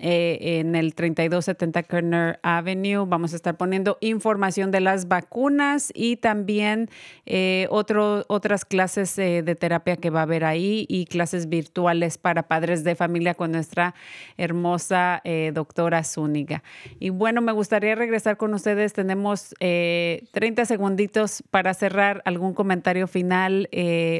[0.00, 3.04] Eh, en el 3270 Kerner Avenue.
[3.06, 6.88] Vamos a estar poniendo información de las vacunas y también
[7.26, 12.44] eh, otras clases eh, de terapia que va a haber ahí y clases virtuales para
[12.44, 13.94] padres de familia con nuestra
[14.36, 15.22] hermosa
[15.52, 16.62] doctora Zúñiga.
[17.00, 18.92] Y bueno, me gustaría regresar con ustedes.
[18.92, 23.68] Tenemos 30 segunditos para cerrar algún comentario final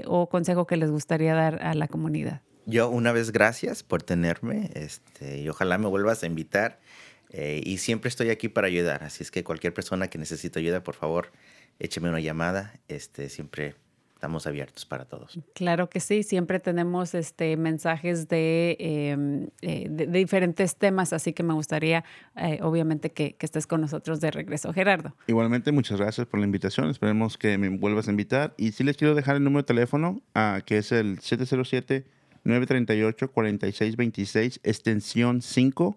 [0.07, 2.48] o consejo que les gustaría dar a la comunidad.
[2.69, 6.79] Yo una vez gracias por tenerme este, y ojalá me vuelvas a invitar.
[7.31, 9.05] Eh, y siempre estoy aquí para ayudar.
[9.05, 11.33] Así es que cualquier persona que necesite ayuda, por favor,
[11.79, 12.75] écheme una llamada.
[12.89, 13.75] Este, siempre
[14.13, 15.39] estamos abiertos para todos.
[15.55, 21.43] Claro que sí, siempre tenemos este, mensajes de, em, eh, de, diferentes temas, así que
[21.43, 22.05] me gustaría,
[22.37, 24.75] eh, obviamente, que, que, estés con nosotros de regreso.
[24.75, 25.15] Gerardo.
[25.27, 26.91] Igualmente, muchas gracias por la invitación.
[26.91, 28.55] Esperemos que me vuelvas a invitar.
[28.59, 32.18] Y sí les quiero dejar el número de teléfono, uh, que es el 707.
[32.49, 35.97] 938-4626, extensión 5.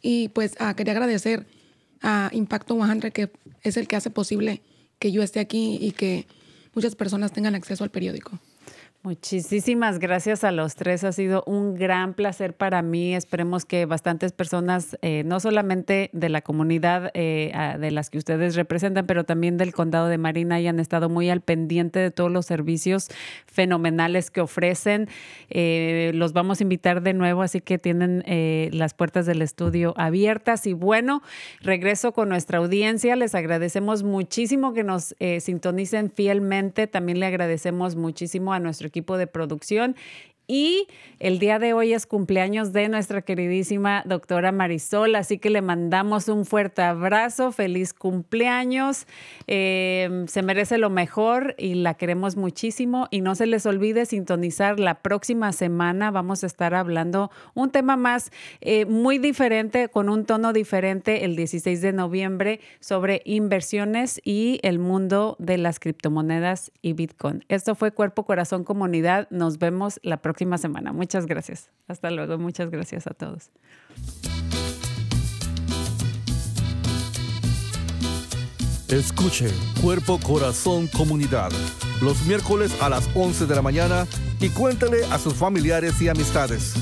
[0.00, 1.46] Y pues ah, quería agradecer
[2.00, 3.30] a Impacto 100, que
[3.62, 4.62] es el que hace posible
[4.98, 6.26] que yo esté aquí y que
[6.74, 8.40] muchas personas tengan acceso al periódico.
[9.02, 11.04] Muchísimas gracias a los tres.
[11.04, 13.14] Ha sido un gran placer para mí.
[13.14, 18.56] Esperemos que bastantes personas, eh, no solamente de la comunidad eh, de las que ustedes
[18.56, 22.44] representan, pero también del condado de Marina, hayan estado muy al pendiente de todos los
[22.44, 23.08] servicios
[23.46, 25.08] fenomenales que ofrecen.
[25.48, 28.22] Eh, los vamos a invitar de nuevo, así que tienen
[28.76, 30.66] las puertas del estudio abiertas.
[30.66, 31.22] Y bueno,
[31.62, 33.16] regreso con nuestra audiencia.
[33.16, 36.86] Les agradecemos muchísimo que nos sintonicen fielmente.
[36.86, 39.96] También le agradecemos muchísimo a nuestro equipo de producción
[40.50, 40.88] y
[41.20, 46.26] el día de hoy es cumpleaños de nuestra queridísima doctora Marisol, así que le mandamos
[46.26, 49.06] un fuerte abrazo, feliz cumpleaños,
[49.46, 53.06] em, se merece lo mejor y la queremos muchísimo.
[53.12, 57.96] Y no se les olvide sintonizar la próxima semana, vamos a estar hablando un tema
[57.96, 64.58] más eh, muy diferente, con un tono diferente, el 16 de noviembre, sobre inversiones y
[64.62, 67.44] el mundo de las criptomonedas y Bitcoin.
[67.48, 69.28] Esto fue Cuerpo, Corazón, Comunidad.
[69.30, 70.92] Nos vemos la próxima semana.
[70.92, 71.70] Muchas gracias.
[71.86, 72.38] Hasta luego.
[72.38, 73.50] Muchas gracias a todos.
[78.88, 79.50] Escuche
[79.82, 81.50] Cuerpo, Corazón, Comunidad
[82.00, 84.06] los miércoles a las 11 de la mañana
[84.40, 86.72] y cuéntale a sus familiares y amistades.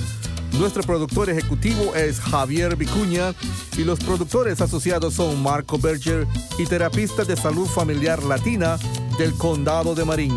[0.52, 3.34] Nuestro productor ejecutivo es Javier Vicuña
[3.76, 8.78] y los productores asociados son Marco Berger y terapista de salud familiar latina
[9.18, 10.36] del Condado de Marín.